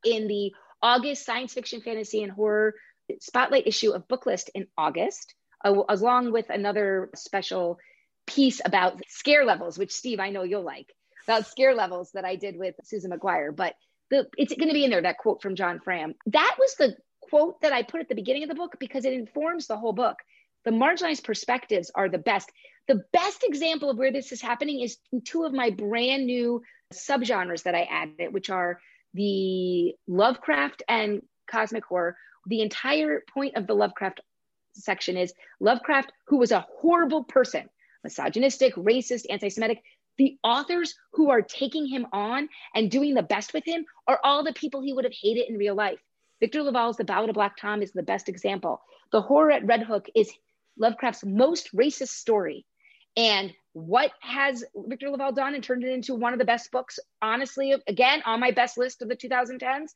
[0.06, 2.76] in the August science fiction, fantasy, and horror
[3.20, 7.80] spotlight issue of Booklist in August, uh, along with another special
[8.28, 10.94] piece about scare levels, which Steve, I know you'll like,
[11.28, 13.52] about scare levels that I did with Susan Maguire.
[13.52, 13.76] But
[14.10, 16.16] the it's going to be in there that quote from John Fram.
[16.28, 19.14] That was the quote that I put at the beginning of the book because it
[19.14, 20.18] informs the whole book.
[20.66, 22.52] The marginalized perspectives are the best.
[22.88, 27.64] The best example of where this is happening is two of my brand new subgenres
[27.64, 28.80] that I added, which are
[29.14, 32.18] the Lovecraft and cosmic horror.
[32.48, 34.22] The entire point of the Lovecraft
[34.74, 37.70] section is Lovecraft, who was a horrible person,
[38.04, 39.82] misogynistic, racist, anti Semitic.
[40.18, 44.44] The authors who are taking him on and doing the best with him are all
[44.44, 46.00] the people he would have hated in real life.
[46.40, 48.82] Victor LaValle's The Ballad of Black Tom is the best example.
[49.12, 50.32] The horror at Red Hook is
[50.78, 52.66] Lovecraft's most racist story.
[53.16, 57.00] And what has Victor LaValle done and turned it into one of the best books,
[57.22, 59.92] honestly, again, on my best list of the 2010s?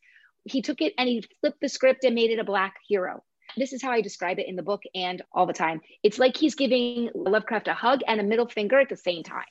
[0.45, 3.23] He took it and he flipped the script and made it a Black hero.
[3.55, 5.81] This is how I describe it in the book and all the time.
[6.01, 9.45] It's like he's giving Lovecraft a hug and a middle finger at the same time.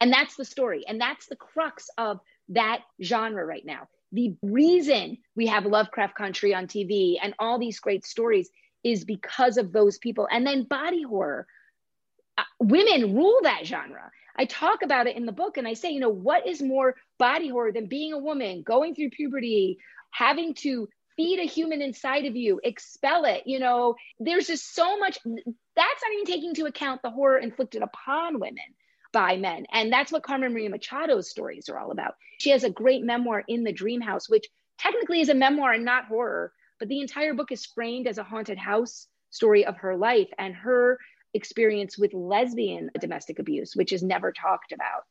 [0.00, 0.84] And that's the story.
[0.88, 2.18] And that's the crux of
[2.48, 3.88] that genre right now.
[4.12, 8.50] The reason we have Lovecraft Country on TV and all these great stories
[8.84, 10.28] is because of those people.
[10.30, 11.46] And then body horror.
[12.38, 14.10] Uh, women rule that genre.
[14.36, 16.96] I talk about it in the book and I say, you know, what is more
[17.18, 19.78] body horror than being a woman, going through puberty,
[20.10, 23.42] having to feed a human inside of you, expel it.
[23.46, 27.82] You know, there's just so much that's not even taking into account the horror inflicted
[27.82, 28.64] upon women
[29.12, 29.66] by men.
[29.70, 32.14] And that's what Carmen Maria Machado's stories are all about.
[32.38, 34.46] She has a great memoir in the Dream House, which
[34.78, 38.24] technically is a memoir and not horror, but the entire book is framed as a
[38.24, 40.98] haunted house story of her life and her
[41.34, 45.04] experience with lesbian domestic abuse, which is never talked about.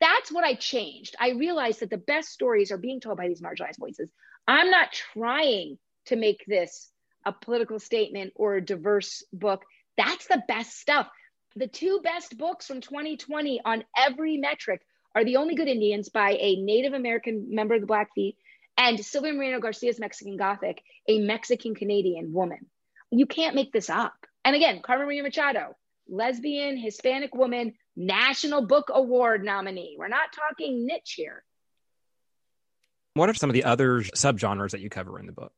[0.00, 1.16] That's what I changed.
[1.18, 4.10] I realized that the best stories are being told by these marginalized voices.
[4.46, 6.90] I'm not trying to make this
[7.24, 9.64] a political statement or a diverse book.
[9.96, 11.08] That's the best stuff.
[11.56, 14.82] The two best books from 2020 on every metric
[15.14, 18.36] are The Only Good Indians by a Native American member of the Blackfeet
[18.76, 22.66] and Silvia Moreno-Garcia's Mexican Gothic, a Mexican Canadian woman.
[23.10, 24.12] You can't make this up.
[24.46, 25.74] And again, Carmen Maria Machado,
[26.08, 29.96] lesbian, Hispanic woman, National Book Award nominee.
[29.98, 31.42] We're not talking niche here.
[33.14, 35.52] What are some of the other subgenres that you cover in the book?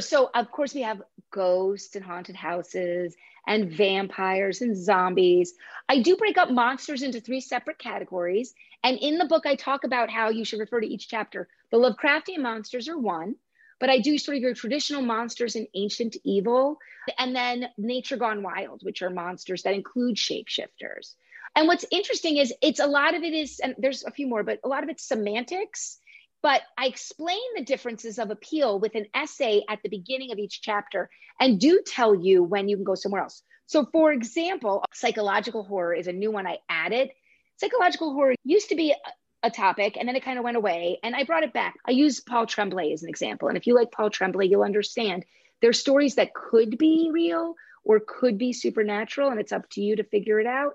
[0.00, 3.14] So, of course, we have ghosts and haunted houses
[3.46, 5.52] and vampires and zombies.
[5.86, 8.54] I do break up monsters into three separate categories.
[8.82, 11.46] And in the book, I talk about how you should refer to each chapter.
[11.70, 13.34] The Lovecraftian monsters are one,
[13.80, 16.78] but I do sort of your traditional monsters and ancient evil,
[17.18, 21.14] and then nature gone wild, which are monsters that include shapeshifters.
[21.54, 24.42] And what's interesting is it's a lot of it is, and there's a few more,
[24.42, 25.98] but a lot of it's semantics
[26.42, 30.60] but I explain the differences of appeal with an essay at the beginning of each
[30.60, 31.08] chapter
[31.40, 33.42] and do tell you when you can go somewhere else.
[33.66, 37.10] So, for example, psychological horror is a new one I added.
[37.58, 38.94] Psychological horror used to be
[39.42, 41.76] a, topic and then it kind of went away and I brought it back.
[41.86, 43.48] I use Paul Tremblay as an example.
[43.48, 45.24] And if you like Paul Tremblay, you'll understand
[45.60, 49.96] there's stories that could be real or could be supernatural, and it's up to you
[49.96, 50.74] to figure it out.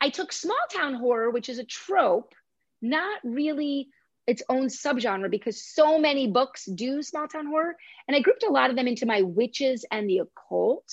[0.00, 2.34] I took small town horror, which is a trope,
[2.80, 3.88] not really
[4.26, 7.76] its own subgenre because so many books do small town horror.
[8.06, 10.88] And I grouped a lot of them into my witches and the occult.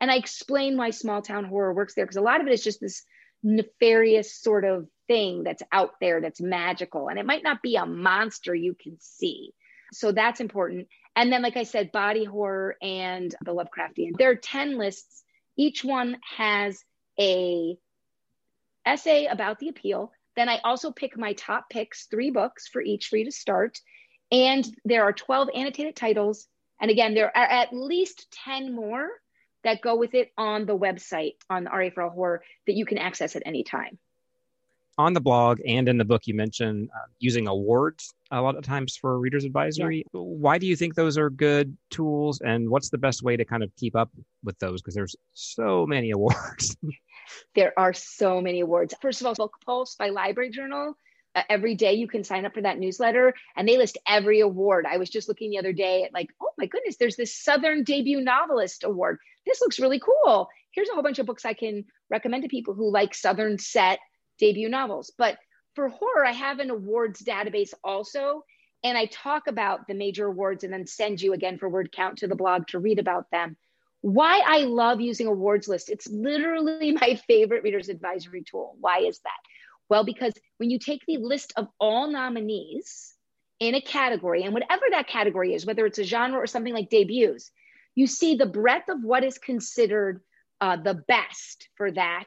[0.00, 2.62] And I explain why small town horror works there because a lot of it is
[2.62, 3.04] just this
[3.42, 7.08] nefarious sort of thing that's out there that's magical.
[7.08, 9.52] And it might not be a monster you can see.
[9.92, 10.88] So that's important.
[11.14, 14.16] And then, like I said, body horror and the Lovecraftian.
[14.16, 15.22] There are 10 lists.
[15.56, 16.82] Each one has
[17.20, 17.76] a
[18.86, 23.08] essay about the appeal then I also pick my top picks, three books for each
[23.08, 23.78] for you to start.
[24.30, 26.46] And there are 12 annotated titles.
[26.80, 29.08] And again, there are at least 10 more
[29.62, 32.86] that go with it on the website on the RA for All Horror that you
[32.86, 33.98] can access at any time.
[34.98, 38.64] On the blog and in the book, you mentioned uh, using awards a lot of
[38.64, 40.04] times for readers advisory.
[40.12, 40.20] Yeah.
[40.20, 42.40] Why do you think those are good tools?
[42.42, 44.10] And what's the best way to kind of keep up
[44.44, 44.82] with those?
[44.82, 46.76] Because there's so many awards.
[47.54, 48.94] There are so many awards.
[49.00, 50.94] First of all, Book Pulse by Library Journal.
[51.34, 54.84] Uh, every day you can sign up for that newsletter and they list every award.
[54.86, 57.84] I was just looking the other day at like, oh my goodness, there's this Southern
[57.84, 59.18] Debut Novelist Award.
[59.46, 60.48] This looks really cool.
[60.72, 63.98] Here's a whole bunch of books I can recommend to people who like Southern set
[64.38, 65.12] debut novels.
[65.16, 65.38] But
[65.74, 68.44] for horror, I have an awards database also.
[68.84, 72.18] And I talk about the major awards and then send you again for word count
[72.18, 73.56] to the blog to read about them
[74.02, 75.88] why I love using awards list.
[75.88, 78.76] It's literally my favorite reader's advisory tool.
[78.78, 79.30] Why is that?
[79.88, 83.14] Well, because when you take the list of all nominees
[83.60, 86.90] in a category, and whatever that category is, whether it's a genre or something like
[86.90, 87.50] debuts,
[87.94, 90.20] you see the breadth of what is considered
[90.60, 92.26] uh, the best for that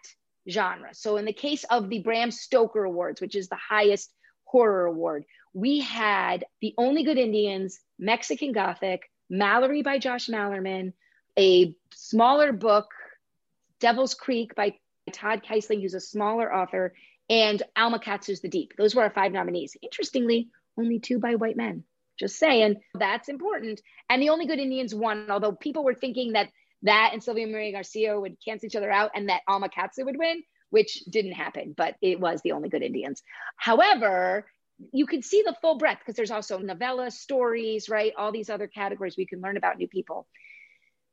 [0.49, 0.93] genre.
[0.93, 4.11] So, in the case of the Bram Stoker Awards, which is the highest
[4.43, 10.93] horror award, we had The Only Good Indians, Mexican Gothic, Malorie by Josh Malerman,
[11.37, 12.91] a smaller book
[13.79, 14.75] Devil's Creek by
[15.11, 16.93] Todd Keisling, who's a smaller author,
[17.29, 18.73] and Alma Katsu's The Deep.
[18.77, 19.75] Those were our five nominees.
[19.81, 21.83] Interestingly, only two by white men.
[22.17, 23.81] Just saying, that's important.
[24.09, 26.49] And The Only Good Indians won, although people were thinking that
[26.85, 30.43] that and Silvia Moreno-Garcia would cancel each other out and that Alma Katsu would win,
[30.69, 33.21] which didn't happen, but it was The Only Good Indians.
[33.57, 34.45] However,
[34.91, 38.13] you can see the full breadth because there's also novella, stories, right?
[38.17, 40.27] All these other categories we can learn about new people.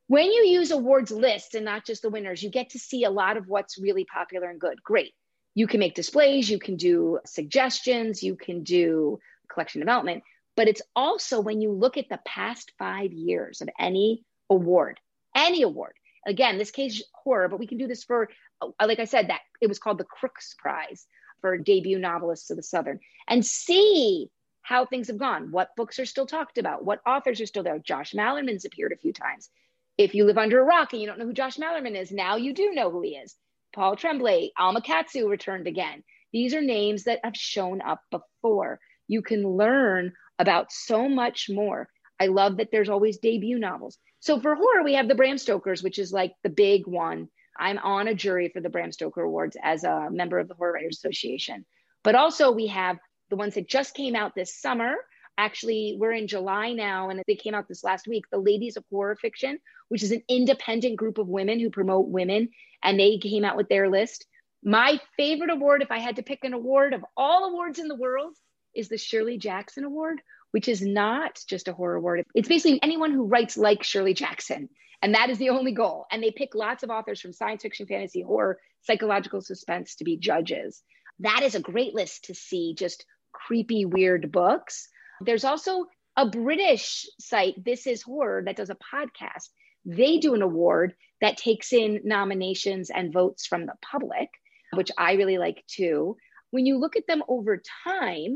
[0.08, 3.11] When you use awards lists and not just the winners, you get to see a
[3.11, 4.82] lot of what's really popular and good.
[4.82, 5.14] Great.
[5.54, 10.22] You can make displays, you can do suggestions, you can do collection development,
[10.56, 14.98] but it's also when you look at the past five years of any award,
[15.35, 15.95] any award.
[16.27, 18.29] Again, this case horror, but we can do this for,
[18.61, 21.07] uh, like I said, that it was called the Crooks Prize
[21.40, 24.31] for debut novelists of the Southern, and see
[24.62, 25.51] how things have gone.
[25.51, 26.85] What books are still talked about?
[26.85, 27.81] What authors are still there?
[27.81, 29.51] Josh Malerman's appeared a few times.
[29.99, 32.37] If you live under a rock and you don't know who Josh Malerman is, now
[32.37, 33.35] you do know who he is.
[33.75, 36.05] Paul Tremblay, Alma Katsu returned again.
[36.33, 38.79] These are names that have shown up before.
[39.09, 41.88] You can learn about so much more.
[42.21, 43.99] I love that there's always debut novels.
[44.22, 47.28] So for horror, we have the Bram Stokers, which is like the big one.
[47.58, 50.74] I'm on a jury for the Bram Stoker Awards as a member of the Horror
[50.74, 51.66] Writers Association.
[52.04, 52.98] But also, we have
[53.30, 54.94] the ones that just came out this summer.
[55.37, 58.24] Actually, we're in July now, and they came out this last week.
[58.30, 59.58] The Ladies of Horror Fiction,
[59.88, 63.68] which is an independent group of women who promote women, and they came out with
[63.68, 64.24] their list.
[64.62, 67.96] My favorite award, if I had to pick an award of all awards in the
[67.96, 68.37] world,
[68.72, 70.20] is the Shirley Jackson Award,
[70.53, 72.25] which is not just a horror award.
[72.35, 74.69] It's basically anyone who writes like Shirley Jackson.
[75.03, 76.07] And that is the only goal.
[76.12, 80.17] And they pick lots of authors from science fiction, fantasy, horror, psychological suspense to be
[80.17, 80.83] judges.
[81.19, 84.88] That is a great list to see just creepy, weird books.
[85.21, 85.87] There's also
[86.17, 89.49] a British site, This Is Horror, that does a podcast.
[89.85, 94.29] They do an award that takes in nominations and votes from the public,
[94.75, 96.17] which I really like too.
[96.51, 98.35] When you look at them over time,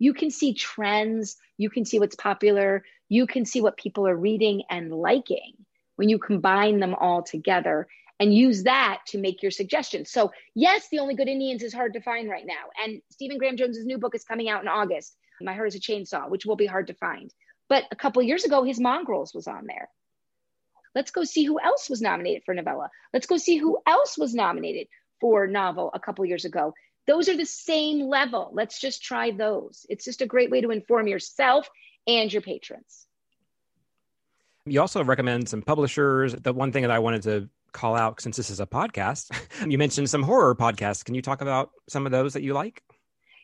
[0.00, 4.16] you can see trends, you can see what's popular, you can see what people are
[4.16, 5.52] reading and liking
[5.94, 7.86] when you combine them all together
[8.18, 10.10] and use that to make your suggestions.
[10.10, 12.70] So, yes, The Only Good Indians is hard to find right now.
[12.82, 15.80] And Stephen Graham Jones's new book is coming out in August, My Heart is a
[15.80, 17.32] Chainsaw, which will be hard to find.
[17.68, 19.88] But a couple years ago, his Mongrels was on there.
[20.94, 22.90] Let's go see who else was nominated for novella.
[23.12, 24.88] Let's go see who else was nominated
[25.20, 26.74] for novel a couple years ago.
[27.10, 28.52] Those are the same level.
[28.52, 29.84] Let's just try those.
[29.88, 31.68] It's just a great way to inform yourself
[32.06, 33.08] and your patrons.
[34.64, 36.34] You also recommend some publishers.
[36.34, 39.36] The one thing that I wanted to call out, since this is a podcast,
[39.68, 41.04] you mentioned some horror podcasts.
[41.04, 42.80] Can you talk about some of those that you like?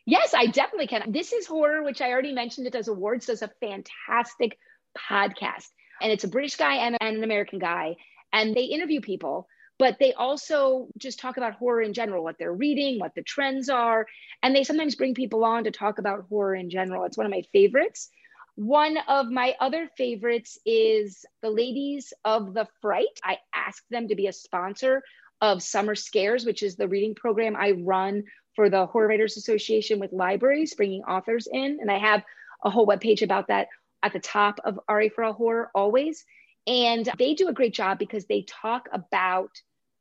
[0.05, 1.11] Yes, I definitely can.
[1.11, 2.67] This is horror, which I already mentioned.
[2.67, 4.57] It does awards, does a fantastic
[4.97, 5.67] podcast.
[6.01, 7.97] And it's a British guy and, and an American guy.
[8.31, 12.53] And they interview people but they also just talk about horror in general, what they're
[12.53, 14.07] reading, what the trends are.
[14.41, 17.05] And they sometimes bring people on to talk about horror in general.
[17.05, 18.09] It's one of my favorites.
[18.55, 23.19] One of my other favorites is the Ladies of the Fright.
[23.23, 25.03] I asked them to be a sponsor
[25.41, 28.23] of Summer Scares, which is the reading program I run
[28.55, 31.77] for the Horror Writers Association with libraries, bringing authors in.
[31.79, 32.23] And I have
[32.63, 33.67] a whole webpage about that
[34.01, 36.25] at the top of RA for All Horror always.
[36.67, 39.51] And they do a great job because they talk about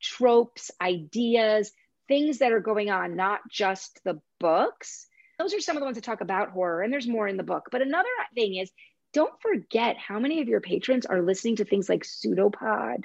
[0.02, 1.70] tropes, ideas,
[2.08, 5.06] things that are going on, not just the books.
[5.38, 7.42] Those are some of the ones that talk about horror, and there's more in the
[7.42, 7.68] book.
[7.70, 8.70] But another thing is
[9.12, 13.04] don't forget how many of your patrons are listening to things like Pseudopod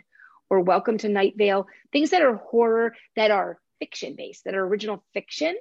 [0.50, 4.66] or Welcome to Night Vale, things that are horror, that are fiction based, that are
[4.66, 5.56] original fiction.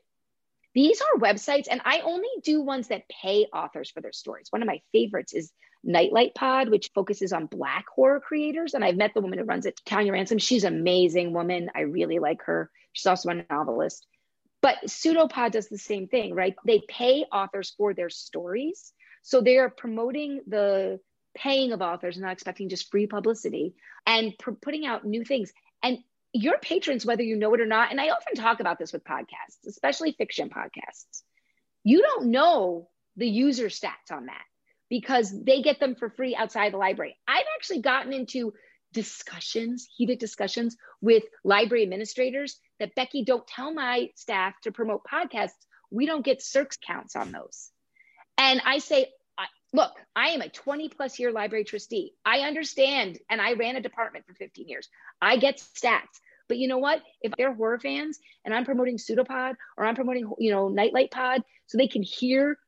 [0.75, 4.47] These are websites, and I only do ones that pay authors for their stories.
[4.51, 8.75] One of my favorites is Nightlight Pod, which focuses on Black horror creators.
[8.75, 10.39] And I've met the woman who runs it, Tonia Ransom.
[10.39, 11.71] She's an amazing woman.
[11.75, 12.71] I really like her.
[12.93, 14.07] She's also a novelist.
[14.63, 16.55] But Pseudopod does the same thing, right?
[16.67, 18.93] They pay authors for their stories.
[19.23, 21.01] So they are promoting the
[21.35, 23.75] paying of authors not expecting just free publicity
[24.07, 25.53] and pr- putting out new things.
[25.83, 25.99] And
[26.33, 29.05] your patrons, whether you know it or not, and I often talk about this with
[29.05, 31.23] podcasts, especially fiction podcasts,
[31.85, 34.45] you don't know the user stats on that
[34.91, 37.17] because they get them for free outside the library.
[37.27, 38.53] I've actually gotten into
[38.93, 45.53] discussions, heated discussions with library administrators that Becky, don't tell my staff to promote podcasts.
[45.91, 47.71] We don't get circs counts on those.
[48.37, 49.07] And I say,
[49.73, 52.13] look, I am a 20 plus year library trustee.
[52.25, 54.89] I understand, and I ran a department for 15 years.
[55.23, 56.21] I get stats.
[56.49, 57.01] But you know what?
[57.23, 61.43] If they're horror fans and I'm promoting Pseudopod or I'm promoting, you know, Nightlight Pod
[61.67, 62.59] so they can hear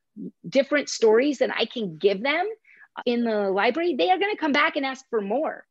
[0.47, 2.47] different stories that I can give them
[3.05, 5.65] in the library, they are going to come back and ask for more.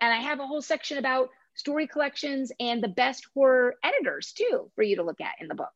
[0.00, 4.70] And I have a whole section about story collections and the best horror editors too
[4.74, 5.72] for you to look at in the book.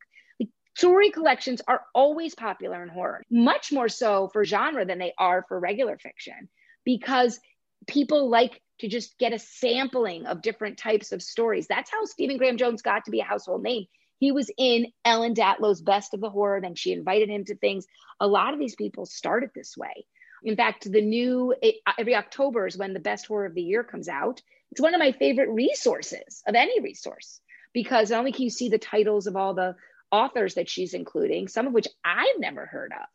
[0.75, 5.45] story collections are always popular in horror, much more so for genre than they are
[5.47, 6.49] for regular fiction,
[6.83, 7.39] because
[7.87, 11.67] people like to just get a sampling of different types of stories.
[11.67, 13.85] That's how Stephen Graham Jones got to be a household name.
[14.19, 17.85] He was in Ellen Datlow's Best of the Horror, then she invited him to things.
[18.19, 20.05] A lot of these people started this way.
[20.43, 21.55] In fact, the new
[21.97, 24.41] every October is when the best horror of the year comes out.
[24.71, 27.41] It's one of my favorite resources of any resource
[27.73, 29.75] because not only can you see the titles of all the
[30.11, 33.07] authors that she's including, some of which I've never heard of,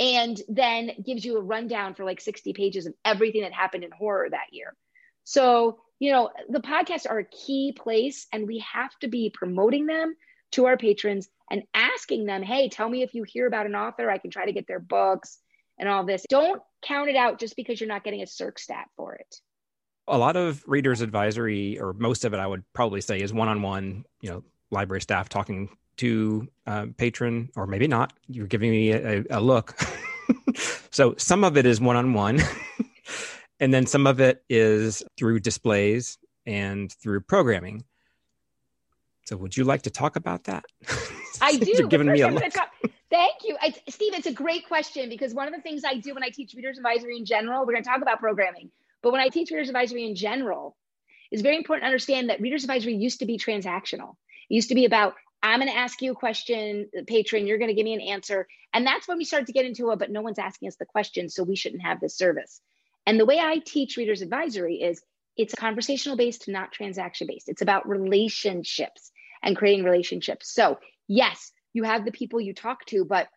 [0.00, 3.92] and then gives you a rundown for like 60 pages of everything that happened in
[3.92, 4.74] horror that year.
[5.24, 9.86] So, you know, the podcasts are a key place and we have to be promoting
[9.86, 10.16] them
[10.54, 14.10] to our patrons and asking them, hey, tell me if you hear about an author,
[14.10, 15.38] I can try to get their books
[15.78, 16.24] and all this.
[16.28, 19.36] Don't count it out just because you're not getting a circ stat for it.
[20.06, 24.04] A lot of readers advisory, or most of it, I would probably say, is one-on-one.
[24.20, 28.12] You know, library staff talking to uh, patron, or maybe not.
[28.28, 29.78] You're giving me a, a look.
[30.90, 32.40] so some of it is one-on-one,
[33.60, 37.84] and then some of it is through displays and through programming.
[39.24, 40.64] So, would you like to talk about that?
[41.40, 41.72] I do.
[41.72, 42.52] You're giving me a look.
[42.52, 42.70] Talk,
[43.10, 44.14] thank you, I, Steve.
[44.14, 46.76] It's a great question because one of the things I do when I teach readers
[46.76, 48.70] advisory in general, we're going to talk about programming,
[49.02, 50.76] but when I teach readers advisory in general,
[51.30, 54.16] it's very important to understand that readers advisory used to be transactional.
[54.50, 57.68] It used to be about I'm going to ask you a question, patron, you're going
[57.68, 59.98] to give me an answer, and that's when we start to get into it.
[59.98, 62.60] But no one's asking us the question, so we shouldn't have this service.
[63.06, 65.02] And the way I teach readers advisory is
[65.36, 67.48] it's conversational based, not transaction based.
[67.48, 69.10] It's about relationships
[69.44, 70.52] and creating relationships.
[70.52, 73.28] So, yes, you have the people you talk to, but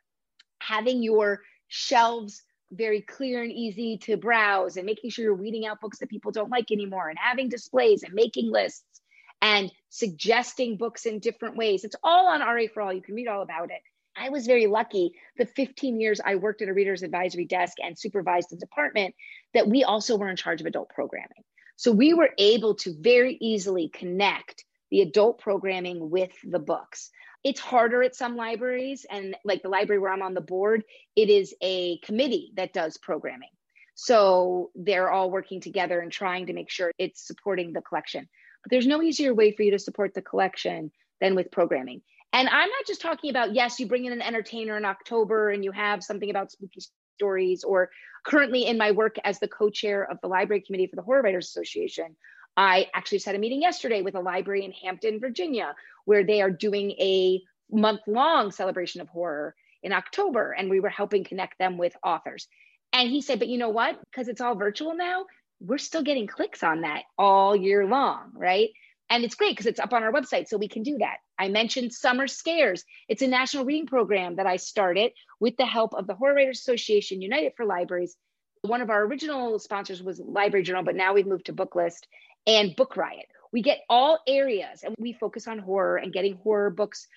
[0.59, 2.41] having your shelves
[2.71, 6.31] very clear and easy to browse and making sure you're weeding out books that people
[6.31, 9.01] don't like anymore and having displays and making lists
[9.41, 11.83] and suggesting books in different ways.
[11.83, 12.93] It's all on RA for All.
[12.93, 13.81] You can read all about it.
[14.15, 17.97] I was very lucky the 15 years I worked at a reader's advisory desk and
[17.97, 19.13] supervised the department
[19.53, 21.43] that we also were in charge of adult programming.
[21.75, 27.09] So we were able to very easily connect the adult programming with the books.
[27.43, 30.83] It's harder at some libraries, and like the library where I'm on the board,
[31.15, 33.49] it is a committee that does programming.
[33.95, 38.27] So they're all working together and trying to make sure it's supporting the collection.
[38.63, 42.01] But there's no easier way for you to support the collection than with programming.
[42.33, 45.63] And I'm not just talking about, yes, you bring in an entertainer in October and
[45.63, 46.81] you have something about spooky
[47.17, 47.89] stories, or
[48.25, 51.21] currently in my work as the co chair of the library committee for the Horror
[51.21, 52.15] Writers Association,
[52.57, 56.41] I actually just had a meeting yesterday with a library in Hampton, Virginia, where they
[56.41, 57.41] are doing a
[57.71, 60.51] month long celebration of horror in October.
[60.51, 62.47] And we were helping connect them with authors.
[62.91, 63.99] And he said, but you know what?
[64.09, 65.25] Because it's all virtual now,
[65.59, 68.69] we're still getting clicks on that all year long, right?
[69.09, 71.17] And it's great because it's up on our website, so we can do that.
[71.39, 72.83] I mentioned Summer Scares.
[73.07, 76.59] It's a national reading program that I started with the help of the Horror Writers
[76.59, 78.17] Association United for Libraries.
[78.63, 82.01] One of our original sponsors was Library Journal, but now we've moved to Booklist
[82.47, 83.27] and Book Riot.
[83.51, 87.07] We get all areas and we focus on horror and getting horror books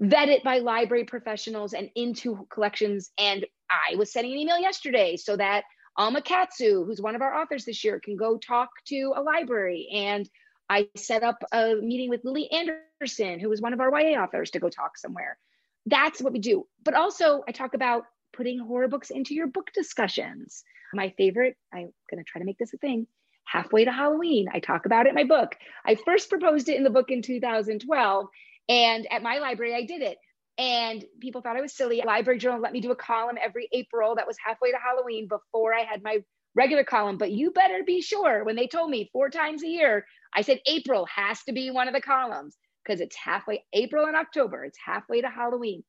[0.00, 3.10] vetted by library professionals and into collections.
[3.18, 5.64] And I was sending an email yesterday so that
[5.96, 9.88] Alma Katsu, who's one of our authors this year, can go talk to a library.
[9.92, 10.28] And
[10.68, 14.50] I set up a meeting with Lily Anderson, who was one of our YA authors,
[14.52, 15.38] to go talk somewhere.
[15.86, 16.66] That's what we do.
[16.82, 20.64] But also, I talk about putting horror books into your book discussions.
[20.94, 23.06] My favorite, I'm going to try to make this a thing,
[23.44, 24.46] halfway to Halloween.
[24.52, 25.56] I talk about it in my book.
[25.84, 28.26] I first proposed it in the book in 2012,
[28.68, 30.18] and at my library, I did it.
[30.58, 32.02] And people thought I was silly.
[32.04, 35.74] Library Journal let me do a column every April that was halfway to Halloween before
[35.74, 36.22] I had my
[36.54, 37.16] regular column.
[37.16, 40.60] But you better be sure when they told me four times a year, I said
[40.66, 44.78] April has to be one of the columns because it's halfway, April and October, it's
[44.84, 45.84] halfway to Halloween.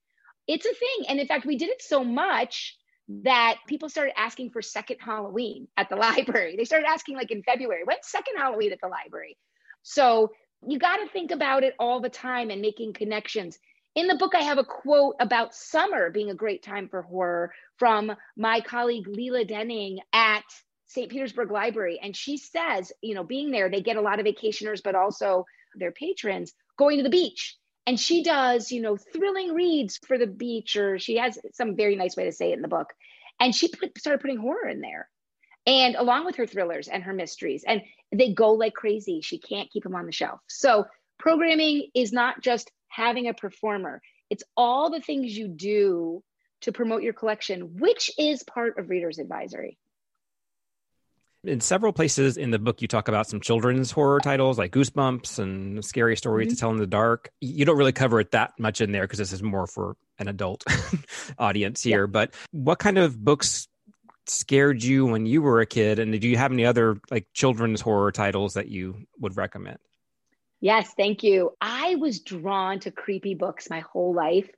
[0.47, 1.07] It's a thing.
[1.09, 2.75] And in fact, we did it so much
[3.07, 6.55] that people started asking for second Halloween at the library.
[6.57, 9.37] They started asking like in February, when's second Halloween at the library?
[9.83, 10.31] So
[10.67, 13.57] you got to think about it all the time and making connections.
[13.95, 17.51] In the book, I have a quote about summer being a great time for horror
[17.77, 20.43] from my colleague Leela Denning at
[20.87, 21.11] St.
[21.11, 21.99] Petersburg Library.
[22.01, 25.45] And she says, you know, being there, they get a lot of vacationers, but also
[25.75, 30.27] their patrons going to the beach and she does you know thrilling reads for the
[30.27, 32.93] beach or she has some very nice way to say it in the book.
[33.39, 35.09] And she put, started putting horror in there
[35.65, 37.63] and along with her thrillers and her mysteries.
[37.67, 37.81] And
[38.11, 39.21] they go like crazy.
[39.21, 40.39] She can't keep them on the shelf.
[40.47, 40.85] So
[41.17, 44.01] programming is not just having a performer.
[44.29, 46.23] It's all the things you do
[46.61, 49.77] to promote your collection which is part of readers advisory
[51.45, 55.39] In several places in the book, you talk about some children's horror titles like Goosebumps
[55.39, 56.55] and Scary Stories mm-hmm.
[56.55, 57.31] to Tell in the Dark.
[57.41, 60.29] You don't really cover it that much in there because this is more for an
[60.29, 60.63] adult
[61.37, 62.03] audience here.
[62.05, 62.11] Yeah.
[62.11, 63.67] But what kind of books
[64.25, 65.99] scared you when you were a kid?
[65.99, 69.79] And do you have any other like children's horror titles that you would recommend?
[70.61, 71.51] Yes, thank you.
[71.59, 74.49] I was drawn to creepy books my whole life.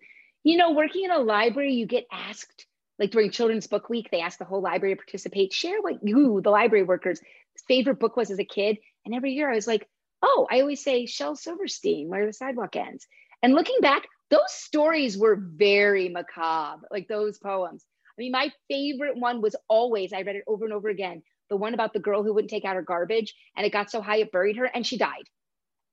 [0.43, 2.67] You know, working in a library, you get asked
[2.99, 6.41] like during Children's Book Week, they asked the whole library to participate, share what you,
[6.41, 7.19] the library workers,
[7.67, 8.77] favorite book was as a kid.
[9.05, 9.87] And every year I was like,
[10.21, 13.07] oh, I always say Shel Silverstein, Where the Sidewalk Ends.
[13.43, 17.85] And looking back, those stories were very macabre, like those poems.
[18.17, 21.57] I mean, my favorite one was always, I read it over and over again, the
[21.57, 24.17] one about the girl who wouldn't take out her garbage and it got so high
[24.17, 25.29] it buried her and she died.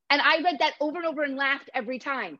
[0.09, 2.38] And I read that over and over and laughed every time.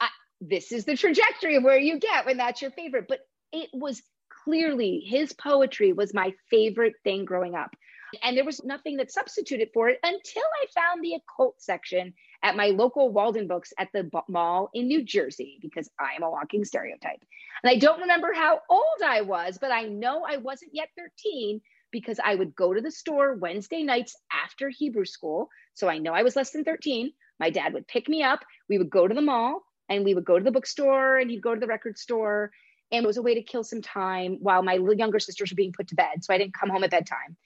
[0.00, 0.08] I,
[0.40, 3.06] this is the trajectory of where you get when that's your favorite.
[3.08, 3.20] But
[3.54, 4.02] it was
[4.44, 7.74] clearly his poetry was my favorite thing growing up.
[8.22, 12.56] And there was nothing that substituted for it until I found the occult section at
[12.56, 17.24] my local Waldenbooks at the mall in New Jersey, because I am a walking stereotype.
[17.62, 21.60] And I don't remember how old I was, but I know I wasn't yet 13
[21.90, 25.48] because I would go to the store Wednesday nights after Hebrew school.
[25.74, 27.12] So I know I was less than 13.
[27.40, 28.44] My dad would pick me up.
[28.68, 31.42] We would go to the mall and we would go to the bookstore and he'd
[31.42, 32.50] go to the record store
[32.92, 35.72] and it was a way to kill some time while my younger sisters were being
[35.72, 36.22] put to bed.
[36.22, 37.36] So I didn't come home at bedtime.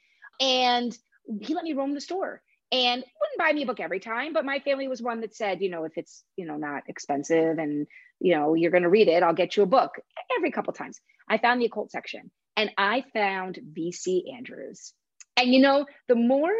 [0.41, 0.97] And
[1.41, 4.45] he let me roam the store and wouldn't buy me a book every time, but
[4.45, 7.87] my family was one that said, you know, if it's, you know, not expensive and,
[8.21, 9.93] you know, you're going to read it, I'll get you a book
[10.37, 11.01] every couple times.
[11.29, 14.93] I found the occult section and I found VC Andrews.
[15.37, 16.53] And, you know, the more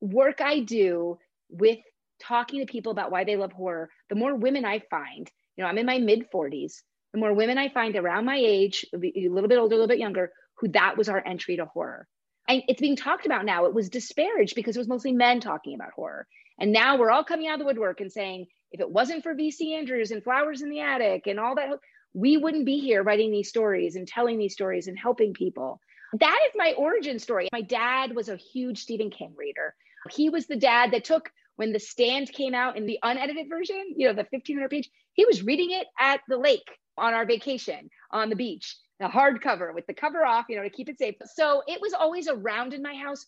[0.00, 1.78] work I do with
[2.20, 5.70] talking to people about why they love horror, the more women I find, you know,
[5.70, 6.82] I'm in my mid 40s
[7.12, 9.98] the more women I find around my age, a little bit older, a little bit
[9.98, 12.06] younger, who that was our entry to horror.
[12.48, 13.66] And it's being talked about now.
[13.66, 16.26] It was disparaged because it was mostly men talking about horror.
[16.58, 19.34] And now we're all coming out of the woodwork and saying, if it wasn't for
[19.34, 21.78] VC Andrews and Flowers in the Attic and all that,
[22.14, 25.80] we wouldn't be here writing these stories and telling these stories and helping people.
[26.18, 27.48] That is my origin story.
[27.52, 29.74] My dad was a huge Stephen King reader.
[30.10, 33.94] He was the dad that took when the stand came out in the unedited version,
[33.96, 36.68] you know, the 1500 page, he was reading it at the lake
[36.98, 40.70] on our vacation on the beach, the hardcover with the cover off, you know, to
[40.70, 41.14] keep it safe.
[41.34, 43.24] So it was always around in my house.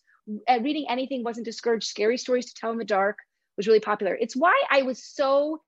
[0.49, 1.87] Reading anything wasn't discouraged.
[1.87, 3.17] Scary stories to tell in the dark
[3.57, 4.15] was really popular.
[4.19, 5.61] It's why I was so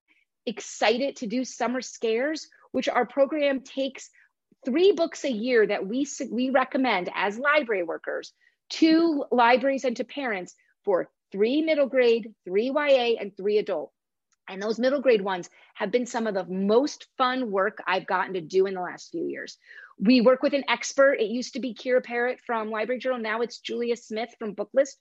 [0.45, 4.09] excited to do summer scares, which our program takes
[4.65, 8.33] three books a year that we we recommend as library workers
[8.69, 13.91] to libraries and to parents for three middle grade, three YA, and three adult.
[14.49, 18.33] And those middle grade ones have been some of the most fun work I've gotten
[18.33, 19.57] to do in the last few years.
[19.99, 21.13] We work with an expert.
[21.13, 23.19] It used to be Kiera Parrott from Library Journal.
[23.19, 24.95] Now it's Julia Smith from Booklist,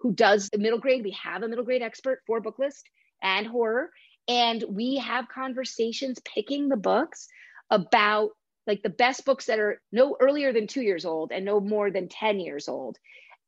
[0.00, 1.04] who does the middle grade.
[1.04, 2.82] We have a middle grade expert for Booklist
[3.22, 3.90] and horror.
[4.28, 7.28] And we have conversations picking the books
[7.70, 8.30] about
[8.66, 11.90] like the best books that are no earlier than two years old and no more
[11.90, 12.96] than 10 years old.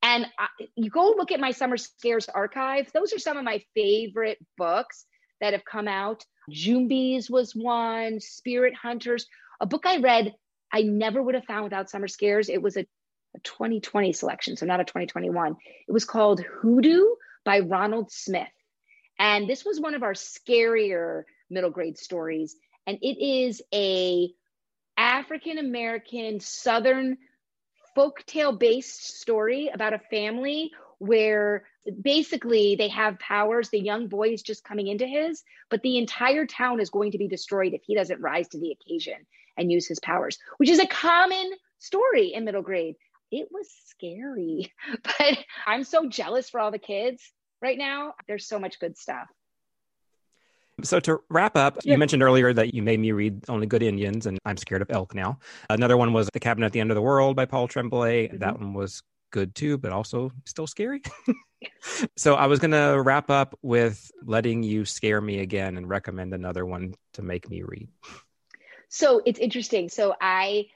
[0.03, 3.62] And I, you go look at my summer scares archive, those are some of my
[3.74, 5.07] favorite books
[5.41, 6.24] that have come out.
[6.51, 9.26] Jumbies was one, Spirit Hunters,
[9.61, 10.35] a book I read
[10.74, 12.49] I never would have found without Summer Scares.
[12.49, 15.57] It was a, a 2020 selection, so not a 2021.
[15.87, 17.05] It was called Hoodoo
[17.45, 18.49] by Ronald Smith.
[19.16, 22.57] And this was one of our scarier middle grade stories.
[22.89, 24.30] And it is a
[24.97, 27.18] African American Southern
[27.97, 31.64] folktale based story about a family where
[32.03, 33.68] basically they have powers.
[33.68, 37.18] The young boy is just coming into his, but the entire town is going to
[37.18, 39.26] be destroyed if he doesn't rise to the occasion
[39.57, 42.97] and use his powers, which is a common story in middle grade.
[43.30, 44.72] It was scary,
[45.03, 48.14] but I'm so jealous for all the kids right now.
[48.26, 49.28] There's so much good stuff.
[50.82, 54.26] So to wrap up, you mentioned earlier that you made me read Only Good Indians,
[54.26, 55.38] and I'm scared of elk now.
[55.70, 58.28] Another one was The Cabin at the End of the World by Paul Tremblay.
[58.28, 58.38] Mm-hmm.
[58.38, 59.03] That one was
[59.35, 61.03] good too, but also still scary.
[62.16, 66.32] so I was going to wrap up with letting you scare me again and recommend
[66.32, 67.89] another one to make me read.
[68.89, 69.89] So it's interesting.
[69.89, 70.66] So I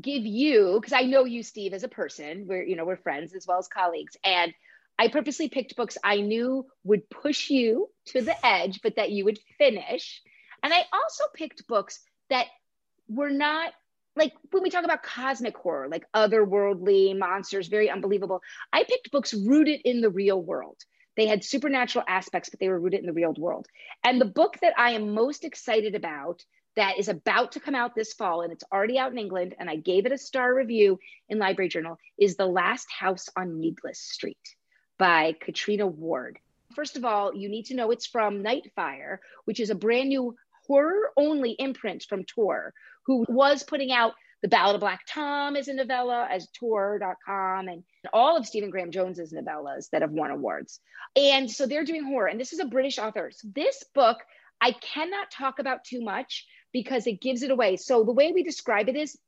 [0.00, 2.46] give you because I know you, Steve, as a person.
[2.48, 4.52] We're you know we're friends as well as colleagues, and
[4.98, 9.24] I purposely picked books I knew would push you to the edge, but that you
[9.26, 10.20] would finish.
[10.64, 12.00] And I also picked books
[12.30, 12.46] that
[13.08, 13.74] were not
[14.18, 18.42] like when we talk about cosmic horror, like otherworldly monsters, very unbelievable,
[18.72, 20.76] I picked books rooted in the real world.
[21.16, 23.66] They had supernatural aspects, but they were rooted in the real world.
[24.04, 26.44] And the book that I am most excited about
[26.76, 29.68] that is about to come out this fall, and it's already out in England, and
[29.68, 33.98] I gave it a star review in Library Journal, is The Last House on Needless
[33.98, 34.38] Street
[34.96, 36.38] by Catriona Ward.
[36.76, 40.36] First of all, you need to know it's from Nightfire, which is a brand new
[40.68, 42.74] horror only imprint from Tor,
[43.08, 47.82] who was putting out The Ballad of Black Tom as a novella, as Tor.com, and
[48.12, 50.78] all of Stephen Graham Jones's novellas that have won awards.
[51.16, 53.30] And so they're doing horror, and this is a British author.
[53.34, 54.18] So this book,
[54.60, 57.76] I cannot talk about too much because it gives it away.
[57.76, 59.18] So the way we describe it is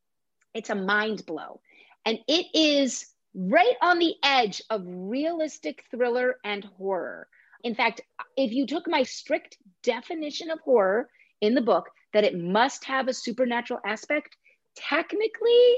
[0.53, 1.61] it's a mind blow.
[2.05, 7.29] And it is right on the edge of realistic thriller and horror.
[7.65, 8.03] In fact,
[8.37, 11.09] if you took my strict definition of horror
[11.41, 14.37] in the book, that it must have a supernatural aspect,
[14.77, 15.77] technically,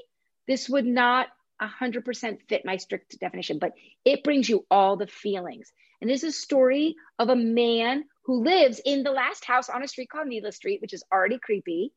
[0.49, 1.29] this would not
[1.61, 3.73] 100% fit my strict definition, but
[4.05, 5.71] it brings you all the feelings.
[6.01, 9.83] And this is a story of a man who lives in the last house on
[9.83, 11.93] a street called Needless Street, which is already creepy.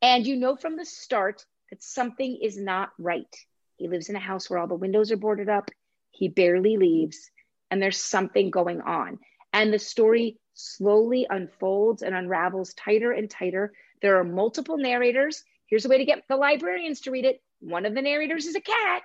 [0.00, 3.34] And you know from the start that something is not right.
[3.76, 5.70] He lives in a house where all the windows are boarded up,
[6.10, 7.30] he barely leaves,
[7.70, 9.18] and there's something going on.
[9.52, 13.72] And the story slowly unfolds and unravels tighter and tighter.
[14.02, 15.44] There are multiple narrators.
[15.66, 18.56] Here's a way to get the librarians to read it one of the narrators is
[18.56, 19.02] a cat.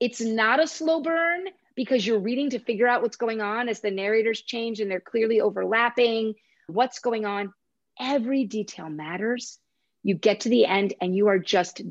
[0.00, 3.80] It's not a slow burn because you're reading to figure out what's going on as
[3.80, 6.34] the narrators change and they're clearly overlapping.
[6.68, 7.52] What's going on?
[7.98, 9.58] Every detail matters.
[10.04, 11.82] You get to the end and you are just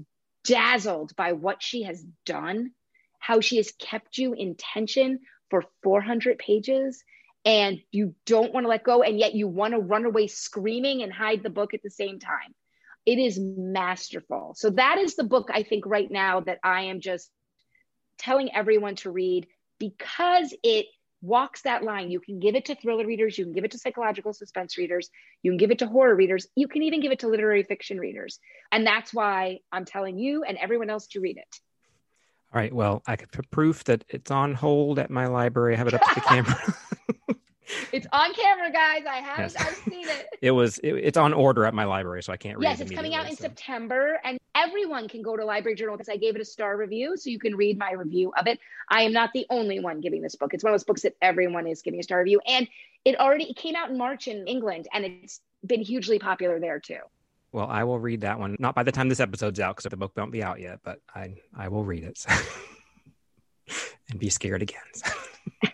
[0.45, 2.71] dazzled by what she has done,
[3.19, 7.03] how she has kept you in tension for 400 pages
[7.47, 11.01] and you don't want to let go and yet you want to run away screaming
[11.01, 12.53] and hide the book at the same time.
[13.05, 14.53] It is masterful.
[14.57, 17.31] So that is the book i think right now that i am just
[18.17, 19.47] telling everyone to read
[19.79, 20.87] because it
[21.21, 22.11] walks that line.
[22.11, 25.09] You can give it to thriller readers you can give it to psychological suspense readers
[25.41, 27.97] you can give it to horror readers you can even give it to literary fiction
[27.97, 28.39] readers.
[28.73, 31.61] And that's why i'm telling you and everyone else to read it
[32.57, 35.77] all right well i could put proof that it's on hold at my library i
[35.77, 36.75] have it up to the camera
[37.91, 39.03] it's on camera, guys.
[39.05, 39.55] I have yes.
[39.57, 40.27] I've seen it.
[40.41, 42.83] it was it, it's on order at my library, so I can't read yes, it.
[42.83, 43.41] Yes, it's coming out in so.
[43.41, 47.17] September, and everyone can go to Library Journal because I gave it a star review,
[47.17, 48.57] so you can read my review of it.
[48.89, 50.53] I am not the only one giving this book.
[50.53, 52.69] It's one of those books that everyone is giving a star review, and
[53.03, 56.79] it already it came out in March in England, and it's been hugely popular there
[56.79, 56.99] too.
[57.51, 58.55] Well, I will read that one.
[58.59, 60.79] Not by the time this episode's out, because the book won't be out yet.
[60.83, 62.29] But I I will read it so.
[64.09, 64.81] and be scared again.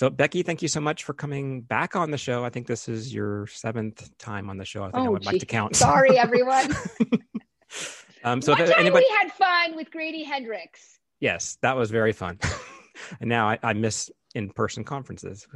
[0.00, 2.42] So, Becky, thank you so much for coming back on the show.
[2.42, 4.82] I think this is your seventh time on the show.
[4.82, 5.26] I think oh, I would geez.
[5.26, 5.76] like to count.
[5.76, 6.74] Sorry, everyone.
[8.24, 9.04] um, so, anybody...
[9.06, 11.00] we had fun with Grady Hendrix.
[11.20, 12.38] Yes, that was very fun.
[13.20, 15.46] and now I, I miss in-person conferences,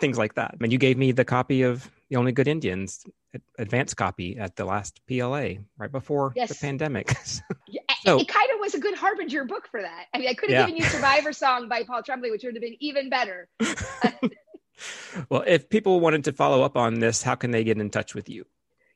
[0.00, 0.50] things like that.
[0.54, 3.04] I mean, you gave me the copy of The Only Good Indians,
[3.34, 6.48] uh, advance copy at the last PLA right before yes.
[6.48, 7.10] the pandemic.
[8.04, 10.04] so, it kind of was a good harbinger book for that.
[10.14, 10.66] I mean, I could have yeah.
[10.66, 13.48] given you Survivor Song by Paul Tremblay, which would have been even better.
[15.28, 18.14] well, if people wanted to follow up on this, how can they get in touch
[18.14, 18.46] with you?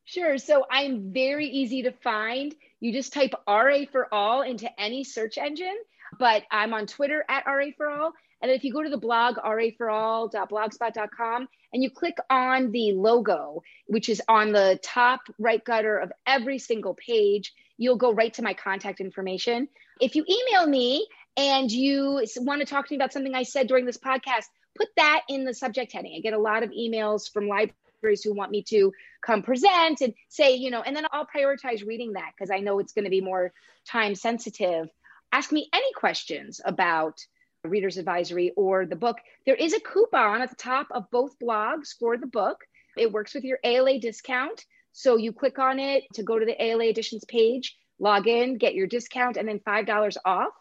[0.04, 0.38] Sure.
[0.38, 2.54] So I'm very easy to find.
[2.78, 5.76] You just type RA for all into any search engine,
[6.20, 8.12] but I'm on Twitter at RA for all.
[8.40, 14.08] And if you go to the blog, raforall.blogspot.com, and you click on the logo, which
[14.08, 18.54] is on the top right gutter of every single page, you'll go right to my
[18.54, 19.68] contact information.
[20.00, 23.66] If you email me and you want to talk to me about something I said
[23.66, 24.44] during this podcast,
[24.76, 26.14] put that in the subject heading.
[26.16, 30.14] I get a lot of emails from libraries who want me to come present and
[30.28, 33.10] say, you know, and then I'll prioritize reading that because I know it's going to
[33.10, 33.52] be more
[33.86, 34.88] time sensitive.
[35.32, 37.18] Ask me any questions about
[37.64, 39.18] Reader's Advisory or the book.
[39.46, 42.64] There is a coupon at the top of both blogs for the book.
[42.96, 44.64] It works with your ALA discount.
[44.92, 48.74] So you click on it to go to the ALA editions page, log in, get
[48.74, 50.52] your discount, and then $5 off.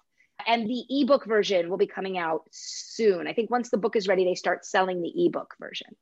[0.46, 3.28] And the ebook version will be coming out soon.
[3.28, 5.96] I think once the book is ready, they start selling the ebook version.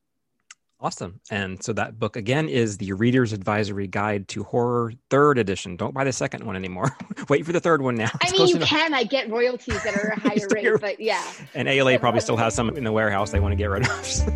[0.85, 1.19] Awesome.
[1.31, 5.77] And so that book again is the Reader's Advisory Guide to Horror Third Edition.
[5.77, 6.95] Don't buy the second one anymore.
[7.27, 8.11] Wait for the third one now.
[8.21, 8.69] It's I mean, you enough.
[8.69, 8.93] can.
[8.93, 11.23] I get royalties that are a higher rate, but yeah.
[11.55, 14.27] And ALA probably still has some in the warehouse they want to get rid of.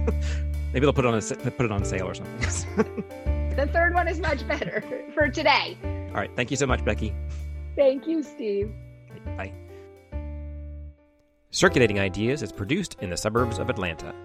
[0.74, 3.04] Maybe they'll put it on a, put it on sale or something.
[3.56, 4.84] the third one is much better
[5.14, 5.78] for today.
[5.84, 6.32] All right.
[6.36, 7.14] Thank you so much, Becky.
[7.76, 8.74] Thank you, Steve.
[9.38, 9.54] Bye.
[11.52, 14.16] Circulating Ideas is produced in the suburbs of Atlanta.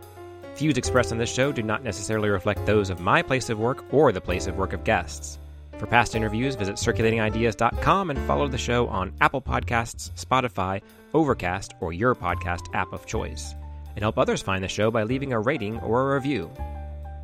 [0.57, 3.85] Views expressed on this show do not necessarily reflect those of my place of work
[3.93, 5.39] or the place of work of guests.
[5.79, 10.81] For past interviews, visit circulatingideas.com and follow the show on Apple Podcasts, Spotify,
[11.13, 13.55] Overcast, or your podcast app of choice.
[13.97, 16.49] And help others find the show by leaving a rating or a review.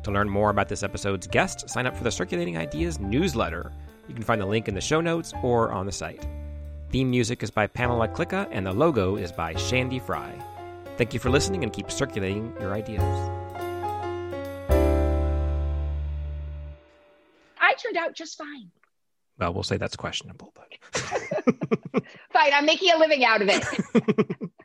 [0.03, 3.71] To learn more about this episode's guest, sign up for the Circulating Ideas newsletter.
[4.09, 6.27] You can find the link in the show notes or on the site.
[6.89, 10.33] Theme music is by Pamela Klicka, and the logo is by Shandy Fry.
[11.01, 13.01] Thank you for listening and keep circulating your ideas.
[17.59, 18.69] I turned out just fine.
[19.39, 20.67] Well, we'll say that's questionable, but
[22.31, 22.53] fine.
[22.53, 24.51] I'm making a living out of it.